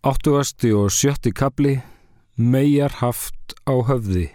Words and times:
Áttugasti 0.00 0.70
og 0.72 0.86
sjötti 0.96 1.28
kabli 1.36 1.74
Megar 2.40 2.94
haft 3.02 3.52
á 3.68 3.76
höfði 3.84 4.30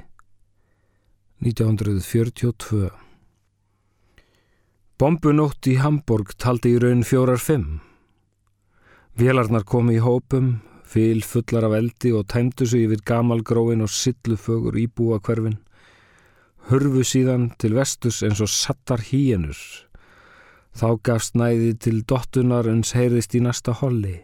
1942 1.41 2.91
Bombunótt 5.01 5.65
í 5.65 5.73
Hamburg 5.81 6.35
taldi 6.37 6.75
í 6.75 6.81
raun 6.83 7.01
fjórar 7.01 7.41
fimm. 7.41 7.79
Vélarnar 9.17 9.65
komi 9.65 9.95
í 9.97 10.03
hópum, 10.05 10.51
fyl 10.85 11.25
fullar 11.25 11.65
af 11.71 11.79
eldi 11.79 12.13
og 12.13 12.29
tæmdu 12.29 12.69
sig 12.69 12.85
yfir 12.85 13.01
gamalgróin 13.01 13.81
og 13.81 13.89
sillufögur 13.89 14.77
íbúa 14.77 15.17
hverfin. 15.17 15.57
Hörfu 16.69 17.01
síðan 17.01 17.49
til 17.57 17.73
vestus 17.73 18.21
eins 18.21 18.37
og 18.37 18.53
sattar 18.53 19.01
híjenur. 19.09 19.57
Þá 20.77 20.87
gafst 21.01 21.33
næði 21.33 21.73
til 21.73 22.05
dottunar 22.05 22.69
uns 22.69 22.93
heyrðist 22.93 23.33
í 23.33 23.41
næsta 23.41 23.73
holli. 23.81 24.19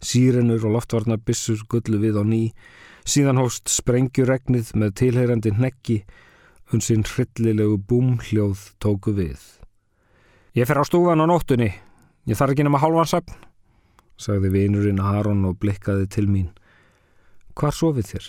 Sýrenur 0.00 0.64
og 0.64 0.78
loftvarnarbissur 0.78 1.64
gullu 1.68 2.00
við 2.00 2.20
á 2.20 2.24
ný, 2.24 2.42
síðan 3.04 3.40
hóst 3.40 3.68
sprengjuregnið 3.68 4.72
með 4.80 4.94
tilheyrandi 5.00 5.52
hneggi, 5.56 5.98
unsinn 6.72 7.04
hryllilegu 7.04 7.76
búmhljóð 7.90 8.70
tóku 8.80 9.12
við. 9.16 9.40
Ég 10.56 10.66
fer 10.66 10.80
á 10.80 10.84
stúfan 10.88 11.20
á 11.20 11.26
nóttunni, 11.28 11.70
ég 12.26 12.38
þarf 12.38 12.54
ekki 12.54 12.66
nema 12.66 12.80
hálfansöfn, 12.82 13.36
sagði 14.20 14.52
vinurinn 14.54 15.02
Aron 15.04 15.44
og 15.48 15.58
blikkaði 15.60 16.08
til 16.10 16.26
mín. 16.30 16.50
Hvar 17.54 17.76
sofið 17.76 18.14
þér? 18.14 18.26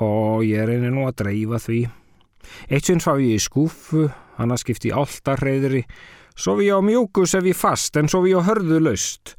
Ó, 0.00 0.08
ég 0.44 0.66
reynir 0.68 0.92
nú 0.92 1.06
að 1.08 1.18
dreifa 1.22 1.60
því. 1.60 1.80
Eitt 2.70 2.88
sinn 2.88 3.02
sá 3.02 3.16
ég 3.18 3.36
í 3.36 3.42
skúfu, 3.42 4.06
hann 4.36 4.52
að 4.54 4.62
skipti 4.62 4.92
áltarreiðri, 4.94 5.84
Sofi 6.36 6.66
ég 6.68 6.76
á 6.76 6.80
mjúkus 6.84 7.32
ef 7.38 7.46
ég 7.48 7.56
fast 7.56 7.96
en 7.96 8.10
sofi 8.12 8.34
ég 8.34 8.44
á 8.44 8.48
hörðu 8.50 8.82
laust. 8.84 9.32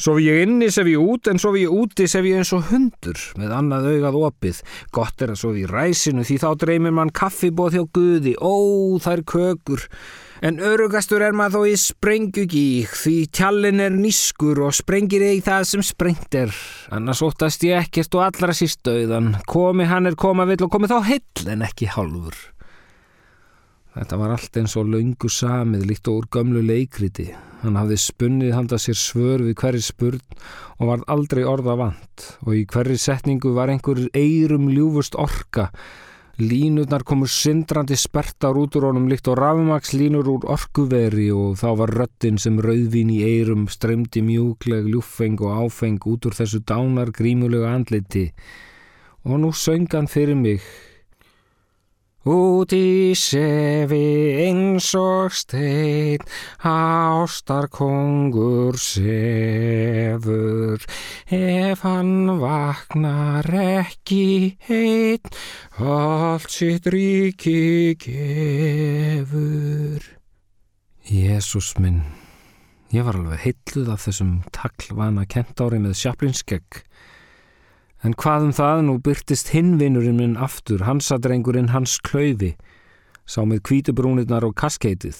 Sofi 0.00 0.24
ég 0.26 0.42
inni 0.46 0.70
sef 0.72 0.88
ég 0.90 0.98
út 0.98 1.28
en 1.30 1.38
sofi 1.38 1.62
ég 1.62 1.70
úti 1.70 2.08
sef 2.10 2.26
ég 2.26 2.40
eins 2.40 2.50
og 2.56 2.72
hundur 2.72 3.20
með 3.38 3.54
annað 3.54 3.86
augað 3.92 4.18
opið. 4.26 4.62
Gott 4.90 5.22
er 5.22 5.34
að 5.34 5.42
sofi 5.44 5.62
í 5.62 5.68
ræsinu 5.70 6.24
því 6.26 6.40
þá 6.42 6.48
dreymir 6.64 6.96
mann 6.96 7.14
kaffibóð 7.14 7.76
hjá 7.78 7.84
Guði. 7.94 8.34
Ó, 8.42 8.98
er 9.12 9.22
kökur. 9.22 9.86
En 10.42 10.56
örugastur 10.56 11.22
er 11.22 11.36
maður 11.36 11.60
þó 11.60 11.70
í 11.70 11.78
sprengjugík 11.78 12.94
því 12.96 13.16
tjallin 13.28 13.82
er 13.84 13.92
nískur 13.92 14.62
og 14.64 14.72
sprengir 14.74 15.22
eigi 15.28 15.44
það 15.46 15.66
sem 15.68 15.84
sprengt 15.84 16.38
er. 16.40 16.54
Annars 16.90 17.20
óttast 17.22 17.62
ég 17.68 17.76
ekkert 17.78 18.16
og 18.16 18.24
allra 18.26 18.56
síst 18.56 18.80
döðan. 18.88 19.36
Komi 19.46 19.86
hann 19.86 20.08
er 20.08 20.16
koma 20.18 20.48
vill 20.48 20.64
og 20.64 20.72
komi 20.72 20.90
þá 20.90 20.98
heill 21.12 21.52
en 21.52 21.62
ekki 21.68 21.92
hálfur. 21.92 22.40
Þetta 23.90 24.18
var 24.20 24.34
allt 24.36 24.58
eins 24.60 24.76
og 24.78 24.90
laungu 24.92 25.28
samið 25.32 25.86
líkt 25.88 26.08
og 26.10 26.20
úr 26.20 26.26
gömlu 26.36 26.60
leikriti. 26.62 27.32
Hann 27.60 27.76
hafði 27.76 27.96
spunnið 28.00 28.54
handa 28.54 28.78
sér 28.80 28.96
svör 28.96 29.42
við 29.44 29.56
hverri 29.60 29.80
spurn 29.84 30.22
og 30.78 30.92
var 30.92 31.02
aldrei 31.12 31.42
orða 31.44 31.74
vant 31.76 32.28
og 32.46 32.54
í 32.56 32.62
hverri 32.70 32.96
setningu 32.96 33.52
var 33.56 33.72
einhver 33.72 34.06
eirum 34.16 34.70
ljúfust 34.70 35.18
orka. 35.18 35.68
Línurnar 36.40 37.02
komur 37.04 37.28
syndrandi 37.28 37.98
spertar 38.00 38.56
út 38.56 38.78
úr 38.78 38.86
honum 38.88 39.10
líkt 39.10 39.28
og 39.28 39.36
rafmaks 39.42 39.90
línur 39.92 40.30
úr 40.32 40.46
orkuveri 40.54 41.26
og 41.36 41.58
þá 41.60 41.68
var 41.82 41.92
röttin 41.98 42.38
sem 42.40 42.56
rauðvín 42.64 43.10
í 43.12 43.18
eirum 43.26 43.66
streymdi 43.68 44.22
mjúkleg 44.24 44.86
ljúfeng 44.88 45.42
og 45.44 45.66
áfeng 45.66 46.00
út 46.08 46.30
úr 46.30 46.38
þessu 46.38 46.62
dánar 46.64 47.12
grímulega 47.12 47.74
andliti. 47.74 48.30
Og 49.26 49.36
nú 49.42 49.52
söngan 49.52 50.08
fyrir 50.08 50.38
mig 50.38 50.64
Út 52.28 52.68
í 52.76 53.16
sefi 53.16 53.96
eins 54.44 54.90
og 54.92 55.32
stein, 55.32 56.20
ástar 56.60 57.64
kongur 57.72 58.76
sefur, 58.76 60.84
ef 61.32 61.80
hann 61.80 62.28
vaknar 62.42 63.48
ekki 63.48 64.52
heit, 64.68 65.32
allt 65.80 66.52
sitt 66.52 66.84
ríki 66.92 67.96
gefur. 67.96 70.04
Jésús 71.08 71.72
minn, 71.80 72.04
ég 72.92 73.08
var 73.08 73.16
alveg 73.16 73.46
heitluð 73.46 73.96
af 73.96 74.04
þessum 74.04 74.44
taklvana 74.52 75.24
kentári 75.24 75.80
með 75.80 75.96
sjaplinskegg. 76.04 76.84
En 78.00 78.14
hvað 78.16 78.46
um 78.46 78.54
það 78.56 78.82
nú 78.86 78.94
byrtist 79.04 79.50
hinvinurinn 79.52 80.16
minn 80.16 80.38
aftur, 80.40 80.86
hansadrengurinn 80.88 81.72
hans 81.74 81.98
klöyfi, 82.00 82.54
sá 83.28 83.44
með 83.44 83.60
kvítubrúnirnar 83.68 84.46
og 84.46 84.56
kaskeitið. 84.56 85.18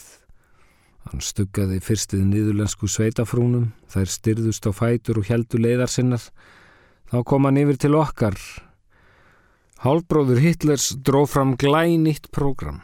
Hann 1.11 1.21
stuggaði 1.25 1.81
fyrstið 1.85 2.25
niðurlensku 2.29 2.89
sveitafrúnum, 2.89 3.71
þær 3.93 4.09
styrðust 4.15 4.69
á 4.69 4.73
fætur 4.73 5.21
og 5.21 5.29
heldu 5.29 5.61
leiðar 5.61 5.93
sinnar. 5.93 6.25
Þá 7.13 7.19
kom 7.27 7.49
hann 7.49 7.61
yfir 7.61 7.81
til 7.81 7.97
okkar. 7.99 8.37
Hálbróður 9.85 10.41
Hitlers 10.45 10.91
dró 11.05 11.25
fram 11.29 11.57
glænitt 11.61 12.29
prógram. 12.33 12.83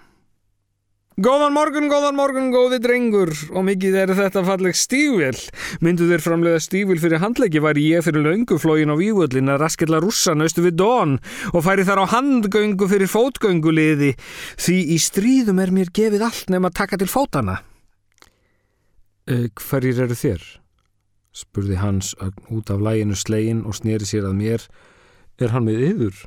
Góðan 1.17 1.55
morgun, 1.57 1.87
góðan 1.89 2.19
morgun, 2.19 2.51
góði 2.53 2.77
drengur 2.85 3.31
og 3.57 3.63
mikið 3.65 3.95
er 4.03 4.11
þetta 4.19 4.43
falleg 4.45 4.77
stígvel. 4.77 5.39
Myndu 5.81 6.11
þér 6.11 6.21
framlega 6.21 6.59
stígvel 6.61 6.99
fyrir 7.01 7.23
handleggi 7.23 7.63
væri 7.65 7.87
ég 7.95 8.05
fyrir 8.05 8.21
launguflógin 8.21 8.93
á 8.93 9.01
vývöldin 9.01 9.49
að 9.49 9.63
raskella 9.63 10.03
rússan 10.05 10.45
austu 10.45 10.67
við 10.67 10.77
dón 10.83 11.17
og 11.55 11.65
færi 11.65 11.89
þar 11.89 12.03
á 12.05 12.13
handgöngu 12.13 12.91
fyrir 12.93 13.09
fótgönguliði 13.09 14.13
því 14.61 14.77
í 14.93 15.01
stríðum 15.01 15.65
er 15.65 15.73
mér 15.73 15.95
gefið 15.97 16.27
allt 16.29 16.53
nefn 16.53 16.69
að 16.69 16.77
taka 16.83 17.01
til 17.01 17.09
fótana. 17.09 17.63
E, 19.25 19.49
hverjir 19.57 20.05
eru 20.05 20.21
þér? 20.21 20.45
spurði 21.33 21.81
hans 21.81 22.13
út 22.53 22.69
af 22.69 22.85
læginu 22.85 23.17
slegin 23.17 23.65
og 23.65 23.81
sneri 23.81 24.05
sér 24.05 24.29
að 24.29 24.37
mér. 24.37 24.69
Er 25.41 25.57
hann 25.57 25.65
með 25.65 25.81
yður? 25.95 26.25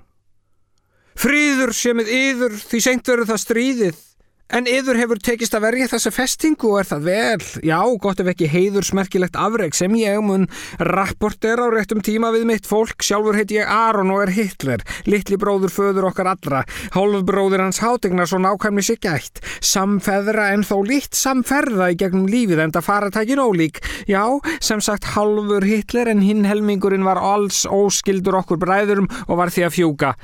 Fríður 1.14 1.78
sé 1.78 1.94
með 1.94 2.10
yður 2.10 2.58
því 2.58 2.88
senkt 2.90 3.10
verður 3.10 3.36
það 3.36 3.46
stríðið. 3.46 4.06
En 4.50 4.66
yður 4.66 4.98
hefur 4.98 5.20
tekist 5.22 5.54
að 5.54 5.62
verja 5.68 5.88
þessa 5.92 6.10
festingu 6.10 6.72
og 6.72 6.80
er 6.80 6.88
það 6.90 7.04
vel? 7.06 7.44
Já, 7.70 7.78
gott 8.02 8.22
ef 8.24 8.32
ekki 8.32 8.48
heiður 8.50 8.88
smerkilegt 8.88 9.36
afreg 9.38 9.76
sem 9.78 9.94
ég 10.00 10.18
mun 10.26 10.48
rapporter 10.82 11.62
á 11.62 11.70
réttum 11.70 12.02
tíma 12.02 12.32
við 12.34 12.48
mitt 12.50 12.66
fólk. 12.66 13.06
Sjálfur 13.06 13.38
heit 13.38 13.54
ég 13.54 13.70
Aron 13.70 14.10
og 14.10 14.24
er 14.24 14.32
Hitler, 14.34 14.82
litli 15.06 15.38
bróður 15.38 15.70
föður 15.76 16.08
okkar 16.10 16.32
allra. 16.32 16.64
Hálfbróður 16.96 17.62
hans 17.68 17.82
hátegnar 17.84 18.32
svo 18.32 18.42
nákvæmni 18.42 18.88
sig 18.88 18.98
gætt. 19.06 19.44
Samfeðra 19.62 20.50
en 20.56 20.66
þó 20.66 20.80
lít 20.82 21.14
samferða 21.14 21.92
í 21.94 22.00
gegnum 22.02 22.26
lífið 22.26 22.64
en 22.66 22.74
það 22.74 22.88
faratækin 22.90 23.44
ólík. 23.46 23.84
Já, 24.10 24.26
sem 24.66 24.82
sagt 24.82 25.12
hálfur 25.14 25.70
Hitler 25.70 26.10
en 26.10 26.26
hinn 26.26 26.50
helmingurinn 26.50 27.06
var 27.06 27.22
alls 27.22 27.68
óskildur 27.70 28.42
okkur 28.42 28.58
bræðurum 28.66 29.14
og 29.28 29.44
var 29.44 29.54
því 29.54 29.70
að 29.70 29.78
fjúka 29.78 30.16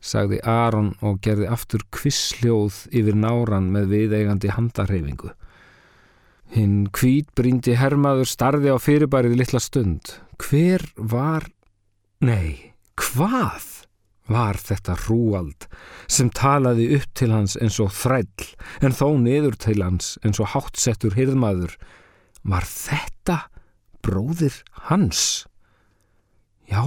sagði 0.00 0.40
Aron 0.48 0.94
og 1.04 1.20
gerði 1.24 1.48
aftur 1.52 1.84
kvissljóð 1.94 2.86
yfir 2.96 3.18
náran 3.20 3.68
með 3.74 3.92
viðeigandi 3.94 4.52
handarhefingu. 4.56 5.34
Hinn 6.50 6.88
kvít 6.90 7.30
brindi 7.38 7.76
hermaður 7.78 8.26
starði 8.26 8.72
á 8.74 8.76
fyrirbærið 8.80 9.36
litla 9.38 9.60
stund. 9.62 10.16
Hver 10.40 10.82
var... 10.96 11.46
Nei, 12.24 12.72
hvað 12.98 13.68
var 14.30 14.58
þetta 14.62 14.96
hrúald 15.04 15.66
sem 16.10 16.30
talaði 16.34 16.88
upp 16.98 17.14
til 17.18 17.30
hans 17.34 17.56
eins 17.58 17.78
og 17.82 17.92
þræll 17.94 18.50
en 18.86 18.94
þó 18.94 19.06
niður 19.18 19.56
til 19.58 19.78
hans 19.82 20.16
eins 20.24 20.40
og 20.42 20.52
hátsettur 20.54 21.16
hirðmaður? 21.18 21.76
Var 22.42 22.66
þetta 22.66 23.38
bróðir 24.04 24.60
hans? 24.88 25.46
Já, 26.70 26.82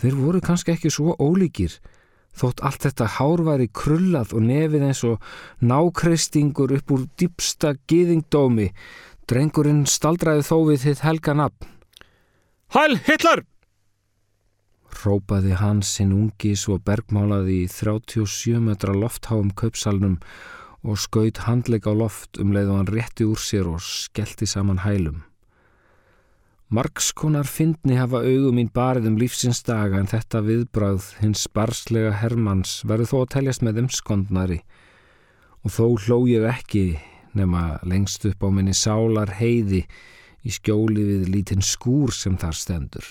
þeir 0.00 0.18
voru 0.20 0.42
kannski 0.44 0.76
ekki 0.76 0.92
svo 0.92 1.16
ólíkir 1.16 1.78
Þótt 2.36 2.62
allt 2.64 2.84
þetta 2.86 3.06
hár 3.18 3.42
var 3.46 3.62
í 3.62 3.68
krullað 3.74 4.34
og 4.36 4.44
nefið 4.46 4.86
eins 4.86 5.02
og 5.08 5.24
nákreistingur 5.60 6.74
upp 6.76 6.94
úr 6.94 7.06
dýpsta 7.20 7.74
giðingdómi, 7.90 8.70
drengurinn 9.28 9.86
staldraði 9.86 10.46
þó 10.46 10.56
við 10.70 10.84
þitt 10.86 11.04
helga 11.06 11.36
nafn. 11.42 11.70
Hæl 12.70 13.00
Hitler! 13.06 13.44
Rópaði 15.00 15.56
hans 15.58 15.90
sinn 15.96 16.12
ungi 16.12 16.52
svo 16.58 16.76
bergmálaði 16.84 17.62
í 17.64 17.68
37 17.72 18.60
metra 18.62 18.94
loftháum 18.94 19.50
kaupsalnum 19.56 20.18
og 20.82 21.00
skaut 21.00 21.42
handleik 21.46 21.88
á 21.88 21.92
loft 21.94 22.40
um 22.40 22.52
leið 22.54 22.72
og 22.72 22.78
hann 22.80 22.92
rétti 22.94 23.26
úr 23.28 23.40
sér 23.40 23.68
og 23.70 23.82
skellti 23.84 24.48
saman 24.48 24.82
hælum. 24.84 25.22
Markskonar 26.70 27.48
fyndni 27.50 27.96
hafa 27.98 28.20
augum 28.22 28.54
mín 28.54 28.68
barið 28.70 29.08
um 29.08 29.16
lífsins 29.18 29.58
daga 29.66 29.98
en 29.98 30.06
þetta 30.06 30.38
viðbráð 30.46 31.08
hins 31.18 31.48
barslega 31.50 32.12
hermans 32.20 32.76
verður 32.86 33.08
þó 33.10 33.16
að 33.20 33.32
teljast 33.34 33.64
með 33.66 33.80
umskondnari 33.82 34.58
og 35.66 35.72
þó 35.74 35.86
hló 36.04 36.18
ég 36.30 36.46
ekki 36.46 36.84
nema 37.34 37.80
lengst 37.82 38.28
upp 38.30 38.46
á 38.46 38.48
minni 38.54 38.76
sálar 38.78 39.34
heiði 39.40 39.80
í 40.46 40.54
skjóli 40.54 41.08
við 41.08 41.26
lítinn 41.34 41.66
skúr 41.66 42.14
sem 42.14 42.38
þar 42.38 42.54
stendur. 42.60 43.10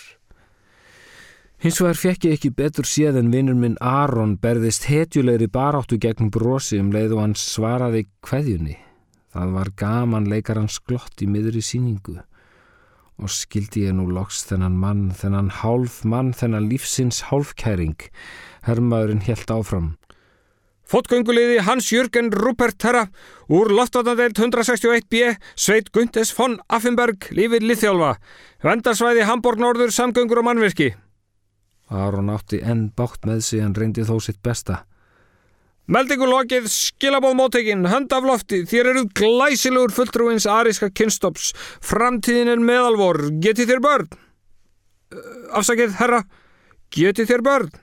Hins 1.59 1.81
vegar 1.83 1.99
fekk 1.99 2.29
ég 2.29 2.39
ekki 2.39 2.53
betur 2.55 2.87
séð 2.87 3.19
en 3.19 3.35
vinnur 3.35 3.59
minn 3.59 3.75
Aron 3.83 4.37
berðist 4.39 4.87
hetjulegri 4.87 5.51
baráttu 5.51 5.99
gegn 5.99 6.31
brosi 6.31 6.79
um 6.79 6.95
leið 6.95 7.17
og 7.17 7.25
hann 7.25 7.35
svaraði 7.35 8.07
kveðjunni. 8.23 8.79
Það 9.35 9.53
var 9.59 9.75
gaman 9.75 10.31
leikar 10.31 10.63
hans 10.63 10.79
glott 10.79 11.19
í 11.19 11.27
miðri 11.27 11.59
síningu 11.59 12.21
og 13.19 13.31
skildi 13.31 13.85
ég 13.87 13.95
nú 13.97 14.07
loks 14.09 14.43
þennan 14.49 14.77
mann, 14.79 15.09
þennan 15.15 15.51
hálf 15.61 16.01
mann, 16.07 16.33
þennan 16.33 16.69
lífsins 16.71 17.25
hálfkæring. 17.29 17.97
Hermaðurinn 18.67 19.25
helt 19.27 19.51
áfram. 19.53 19.89
Fótgönguliði 20.89 21.59
Hans 21.67 21.91
Jürgen 21.93 22.31
Rupert 22.33 22.81
Herra 22.81 23.03
úr 23.45 23.69
loftvatnadeild 23.77 24.39
161B, 24.41 25.35
Sveit 25.53 25.91
Gundes 25.93 26.31
von 26.33 26.57
Affenberg, 26.65 27.27
lífið 27.29 27.67
Liðþjálfa, 27.69 28.15
vendarsvæði 28.65 29.27
Hamburg 29.29 29.61
Norður, 29.61 29.93
samgöngur 29.93 30.41
og 30.41 30.49
mannverki. 30.49 30.95
Aron 31.93 32.33
átti 32.33 32.63
enn 32.65 32.87
bátt 32.97 33.29
með 33.29 33.43
sig 33.45 33.61
en 33.61 33.77
reyndi 33.77 34.05
þó 34.05 34.15
sitt 34.23 34.41
besta. 34.45 34.83
Meldingu 35.89 36.27
lokið, 36.29 36.67
skilabóð 36.69 37.33
móttekinn, 37.39 37.87
hönd 37.89 38.11
af 38.13 38.25
lofti, 38.27 38.59
þér 38.69 38.91
eruð 38.91 39.07
glæsilegur 39.17 39.93
fulltrúins 39.95 40.45
ariska 40.45 40.91
kynstops, 40.93 41.47
framtíðin 41.81 42.51
er 42.53 42.61
meðalvor, 42.61 43.23
getið 43.41 43.71
þér 43.71 43.81
börn? 43.81 44.11
Afsakið, 45.57 45.95
herra, 45.97 46.19
getið 46.93 47.31
þér 47.31 47.45
börn? 47.47 47.73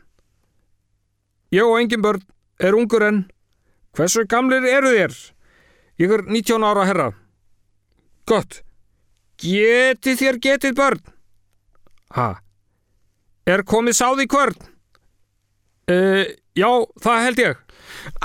Ég 1.57 1.67
og 1.67 1.81
engin 1.81 2.07
börn, 2.07 2.23
er 2.63 2.79
ungur 2.79 3.09
enn. 3.09 3.21
Hversu 3.99 4.23
gamlir 4.31 4.63
eru 4.71 4.95
þér? 4.95 5.19
Ég 5.99 6.15
er 6.15 6.27
19 6.31 6.69
ára, 6.69 6.87
herra. 6.87 7.11
Gott, 8.31 8.61
getið 9.43 10.23
þér 10.23 10.43
getið 10.47 10.79
börn? 10.79 11.05
Ha, 12.15 12.31
er 13.51 13.67
komið 13.67 13.99
sáði 13.99 14.31
hvern? 14.31 14.75
Uh, 15.91 16.23
já, 16.55 16.71
það 17.03 17.25
held 17.27 17.49
ég. 17.49 17.66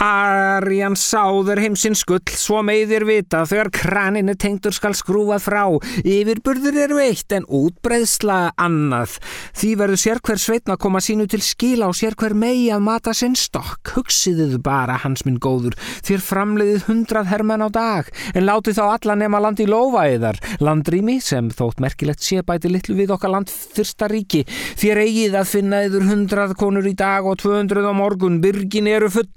Arjan 0.01 0.95
sáður 0.97 1.61
heimsins 1.61 2.01
skull, 2.01 2.23
svo 2.33 2.61
meðir 2.65 3.05
vita 3.07 3.43
þegar 3.49 3.69
kraninu 3.75 4.35
tengdur 4.39 4.73
skal 4.75 4.93
skrúað 4.97 5.45
frá. 5.45 5.63
Yfirburður 6.01 6.79
eru 6.85 6.99
eitt 7.03 7.33
en 7.35 7.45
útbreðsla 7.45 8.39
annað. 8.61 9.17
Því 9.57 9.71
verður 9.81 10.01
sér 10.01 10.21
hver 10.25 10.41
sveitna 10.41 10.77
koma 10.81 11.01
sínu 11.03 11.27
til 11.29 11.41
skila 11.45 11.89
og 11.91 11.97
sér 11.97 12.17
hver 12.17 12.35
megi 12.37 12.69
að 12.73 12.85
mata 12.87 13.13
sinn 13.17 13.35
stokk. 13.37 13.93
Hugsiðuð 13.95 14.57
bara, 14.65 14.99
hans 15.03 15.25
minn 15.27 15.39
góður, 15.41 15.77
þér 16.07 16.25
framleiðið 16.25 16.87
hundrað 16.89 17.31
hermenn 17.31 17.65
á 17.65 17.69
dag, 17.73 18.09
en 18.33 18.47
látið 18.47 18.79
þá 18.79 18.83
alla 18.87 19.17
nema 19.19 19.41
landi 19.43 19.67
lofaðiðar. 19.69 20.41
Landrými, 20.63 21.19
sem 21.23 21.51
þótt 21.53 21.81
merkilegt 21.83 22.25
sé 22.25 22.41
bæti 22.45 22.71
litlu 22.71 22.97
við 22.97 23.13
okkar 23.15 23.35
land 23.35 23.51
fyrsta 23.51 24.09
ríki. 24.11 24.43
Þér 24.79 25.03
eigið 25.05 25.37
að 25.39 25.51
finna 25.51 25.83
yfir 25.87 26.07
hundrað 26.09 26.55
konur 26.59 26.87
í 26.89 26.95
dag 26.97 27.27
og 27.27 27.39
200 27.41 27.85
á 27.87 27.93
morgun. 27.95 28.41
Byrgin 28.43 28.89
eru 28.91 29.11
full. 29.11 29.29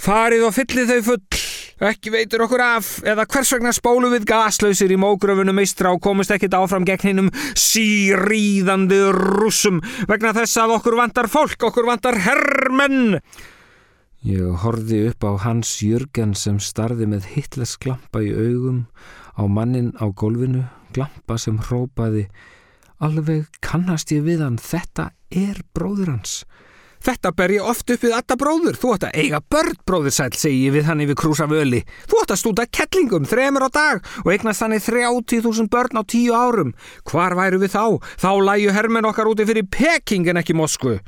Farið 0.00 0.46
og 0.48 0.54
fyllið 0.56 0.92
þau 0.92 1.00
full. 1.10 1.40
Ekki 1.90 2.12
veitur 2.12 2.44
okkur 2.44 2.60
af, 2.60 2.88
eða 3.08 3.24
hvers 3.24 3.54
vegna 3.54 3.70
spólu 3.72 4.10
við 4.12 4.26
gaslausir 4.28 4.92
í 4.92 4.98
mógröfunum 5.00 5.56
meistra 5.56 5.94
og 5.94 6.02
komist 6.04 6.34
ekkit 6.34 6.52
áfram 6.58 6.84
gegn 6.84 7.06
hinnum 7.08 7.30
síríðandi 7.56 8.98
rúsum 9.16 9.80
vegna 10.10 10.34
þess 10.36 10.60
að 10.60 10.74
okkur 10.76 10.98
vantar 11.00 11.30
fólk, 11.32 11.56
okkur 11.70 11.88
vantar 11.88 12.20
herrmenn. 12.26 13.16
Ég 14.28 14.60
horfi 14.60 15.06
upp 15.08 15.24
á 15.24 15.32
Hans 15.46 15.78
Jürgen 15.80 16.36
sem 16.36 16.60
starði 16.60 17.08
með 17.08 17.32
hitles 17.32 17.78
glampa 17.80 18.20
í 18.20 18.28
augum 18.28 18.84
á 19.40 19.48
mannin 19.48 19.94
á 19.96 20.12
gólfinu, 20.12 20.66
glampa 20.92 21.40
sem 21.40 21.56
hrópaði 21.64 22.28
Alveg 23.00 23.46
kannast 23.64 24.10
ég 24.12 24.26
við 24.26 24.42
hann, 24.44 24.58
þetta 24.60 25.06
er 25.32 25.62
bróður 25.72 26.10
hans. 26.12 26.42
Þetta 27.00 27.32
ber 27.36 27.54
ég 27.54 27.68
oft 27.72 27.90
upp 27.90 28.02
við 28.04 28.16
alltaf 28.16 28.40
bróður. 28.40 28.76
Þú 28.80 28.94
ætti 28.96 29.08
að 29.08 29.20
eiga 29.22 29.40
börn, 29.52 29.78
bróður 29.88 30.16
sæl, 30.16 30.32
segi 30.36 30.66
ég 30.66 30.74
við 30.74 30.90
hann 30.90 31.04
yfir 31.04 31.16
krúsa 31.20 31.46
völi. 31.50 31.80
Þú 32.10 32.24
ætti 32.24 32.36
að 32.36 32.42
stúta 32.42 32.66
kettlingum, 32.68 33.28
þremur 33.28 33.64
á 33.64 33.70
dag 33.72 34.10
og 34.24 34.32
eignast 34.34 34.64
þannig 34.64 34.84
30.000 34.84 35.70
börn 35.72 35.96
á 35.96 36.02
tíu 36.04 36.36
árum. 36.36 36.74
Hvar 37.08 37.38
væru 37.38 37.62
við 37.62 37.72
þá? 37.76 37.86
Þá 38.20 38.30
læju 38.50 38.76
hermen 38.76 39.08
okkar 39.08 39.32
úti 39.32 39.48
fyrir 39.48 39.70
Peking 39.70 40.28
en 40.28 40.42
ekki 40.42 40.58
Moskvu. 40.58 40.98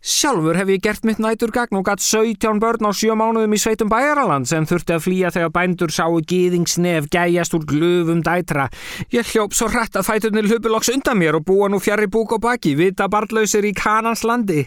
Sjálfur 0.00 0.56
hef 0.56 0.70
ég 0.72 0.80
gert 0.80 1.02
mitt 1.04 1.18
næturgagn 1.20 1.76
og 1.76 1.84
gatt 1.84 2.00
17 2.00 2.56
börn 2.56 2.88
á 2.88 2.92
sjö 2.96 3.12
mánuðum 3.12 3.52
í 3.52 3.58
sveitum 3.60 3.90
bæjaraland 3.92 4.48
sem 4.48 4.64
þurfti 4.64 4.94
að 4.96 5.02
flýja 5.04 5.32
þegar 5.34 5.52
bændur 5.52 5.92
sáu 5.92 6.22
gýðingsnef 6.24 7.10
gæjast 7.12 7.52
úr 7.58 7.66
glöfum 7.68 8.24
dætra. 8.24 8.70
Ég 9.12 9.28
hljóp 9.28 9.52
svo 9.52 9.68
hrætt 9.68 10.00
að 10.00 10.08
fæturnir 10.08 10.48
hlupuloks 10.48 10.88
undan 10.94 11.20
mér 11.20 11.36
og 11.36 11.44
búa 11.44 11.68
nú 11.68 11.84
fjari 11.84 12.08
búk 12.08 12.32
og 12.32 12.40
baki, 12.48 12.78
vita 12.80 13.12
barlausir 13.12 13.68
í 13.68 13.76
kanans 13.76 14.24
landi. 14.24 14.64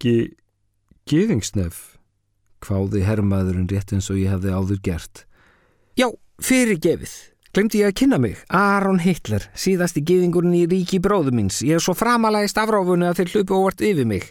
Gi... 0.00 0.30
Gýðingsnef, 1.10 1.98
hváði 2.64 3.02
herrmaðurinn 3.02 3.68
rétt 3.70 3.90
eins 3.96 4.10
og 4.12 4.20
ég 4.20 4.30
hefði 4.30 4.52
áður 4.54 4.80
gert. 4.84 5.24
Já, 5.98 6.06
fyrirgefið. 6.44 7.14
Glemdi 7.50 7.80
ég 7.80 7.90
að 7.90 7.96
kynna 7.98 8.20
mig. 8.22 8.38
Aron 8.54 9.00
Hitler, 9.02 9.48
síðasti 9.58 10.04
gýðingurinn 10.06 10.54
í 10.54 10.62
ríki 10.70 11.00
bróðu 11.02 11.34
míns. 11.34 11.58
Ég 11.66 11.80
er 11.80 11.82
svo 11.82 11.96
framalægist 11.98 12.60
afráfunni 12.62 13.08
að 13.08 13.20
þeir 13.20 13.32
hlupu 13.34 13.58
óvart 13.58 13.82
yfir 13.82 14.06
mig. 14.06 14.28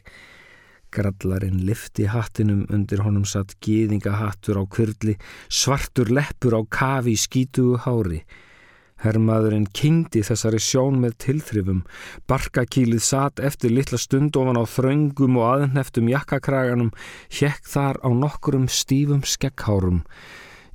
Grallarinn 0.95 1.59
lifti 1.67 2.07
hattinum 2.09 2.63
undir 2.71 3.03
honum 3.05 3.27
satt 3.27 3.57
gýðingahattur 3.65 4.57
á 4.57 4.63
kvirli, 4.71 5.17
svartur 5.51 6.09
leppur 6.15 6.55
á 6.57 6.61
kafi 6.65 7.17
skítugu 7.19 7.75
hári. 7.83 8.23
Herrmaðurinn 8.99 9.69
kyngdi 9.71 10.21
þessari 10.27 10.59
sjón 10.59 10.99
með 10.99 11.15
tilþrifum. 11.23 11.81
Barkakílið 12.27 13.03
satt 13.05 13.39
eftir 13.39 13.71
litla 13.71 13.99
stund 14.01 14.35
ofan 14.35 14.59
á 14.59 14.63
þröngum 14.67 15.39
og 15.39 15.47
aðneftum 15.53 16.11
jakkakraganum, 16.11 16.91
hjekk 17.31 17.63
þar 17.63 18.01
á 18.03 18.09
nokkurum 18.11 18.67
stífum 18.67 19.23
skekkhárum. 19.23 20.03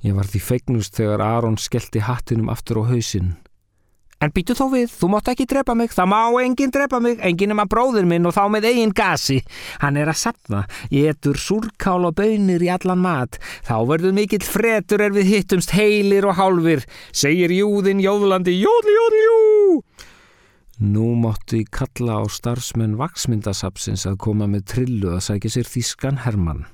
Ég 0.05 0.17
var 0.17 0.29
því 0.29 0.41
feignust 0.41 0.97
þegar 0.97 1.21
Aron 1.25 1.57
skellti 1.61 2.01
hattinum 2.05 2.49
aftur 2.53 2.81
á 2.81 2.89
hausinn. 2.89 3.35
En 4.23 4.31
býtu 4.31 4.55
þó 4.55 4.69
við, 4.71 4.87
þú 4.95 5.09
mátt 5.11 5.27
ekki 5.33 5.45
drepa 5.49 5.73
mig, 5.75 5.91
það 5.91 6.07
má 6.13 6.19
enginn 6.39 6.71
drepa 6.71 7.01
mig, 7.03 7.19
enginn 7.19 7.51
um 7.51 7.61
að 7.65 7.71
bróður 7.73 8.07
minn 8.07 8.25
og 8.25 8.33
þá 8.37 8.45
með 8.53 8.69
eigin 8.69 8.93
gasi. 8.95 9.41
Hann 9.81 9.99
er 9.99 10.09
að 10.11 10.21
sapna, 10.21 10.61
ég 10.93 11.11
etur 11.11 11.39
súrkál 11.39 12.07
og 12.07 12.15
bönir 12.15 12.63
í 12.63 12.71
allan 12.71 13.03
mat. 13.03 13.35
Þá 13.67 13.75
verður 13.91 14.15
mikill 14.15 14.45
fretur 14.47 15.03
er 15.03 15.15
við 15.15 15.33
hittumst 15.33 15.75
heilir 15.75 16.29
og 16.29 16.39
hálfir, 16.39 16.85
segir 17.11 17.51
júðin 17.51 17.99
jóðlandi, 18.03 18.55
jóðli, 18.55 18.95
jóðli, 18.99 19.25
jú! 19.27 19.35
Nú 20.85 21.11
mátti 21.19 21.65
kalla 21.71 22.19
á 22.19 22.23
starfsmenn 22.27 22.97
vaksmyndasapsins 22.99 24.07
að 24.09 24.17
koma 24.25 24.47
með 24.51 24.65
trillu 24.73 25.13
að 25.15 25.23
sækja 25.27 25.53
sér 25.53 25.69
þískan 25.71 26.23
Hermann. 26.23 26.65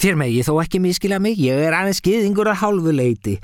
Þér 0.00 0.16
megi 0.20 0.44
þó 0.44 0.54
ekki 0.62 0.80
miskila 0.80 1.18
mig, 1.20 1.40
ég 1.40 1.56
er 1.66 1.76
aðeins 1.76 2.00
giðingur 2.04 2.48
að 2.52 2.62
hálfu 2.62 2.94
leiti. 2.96 3.36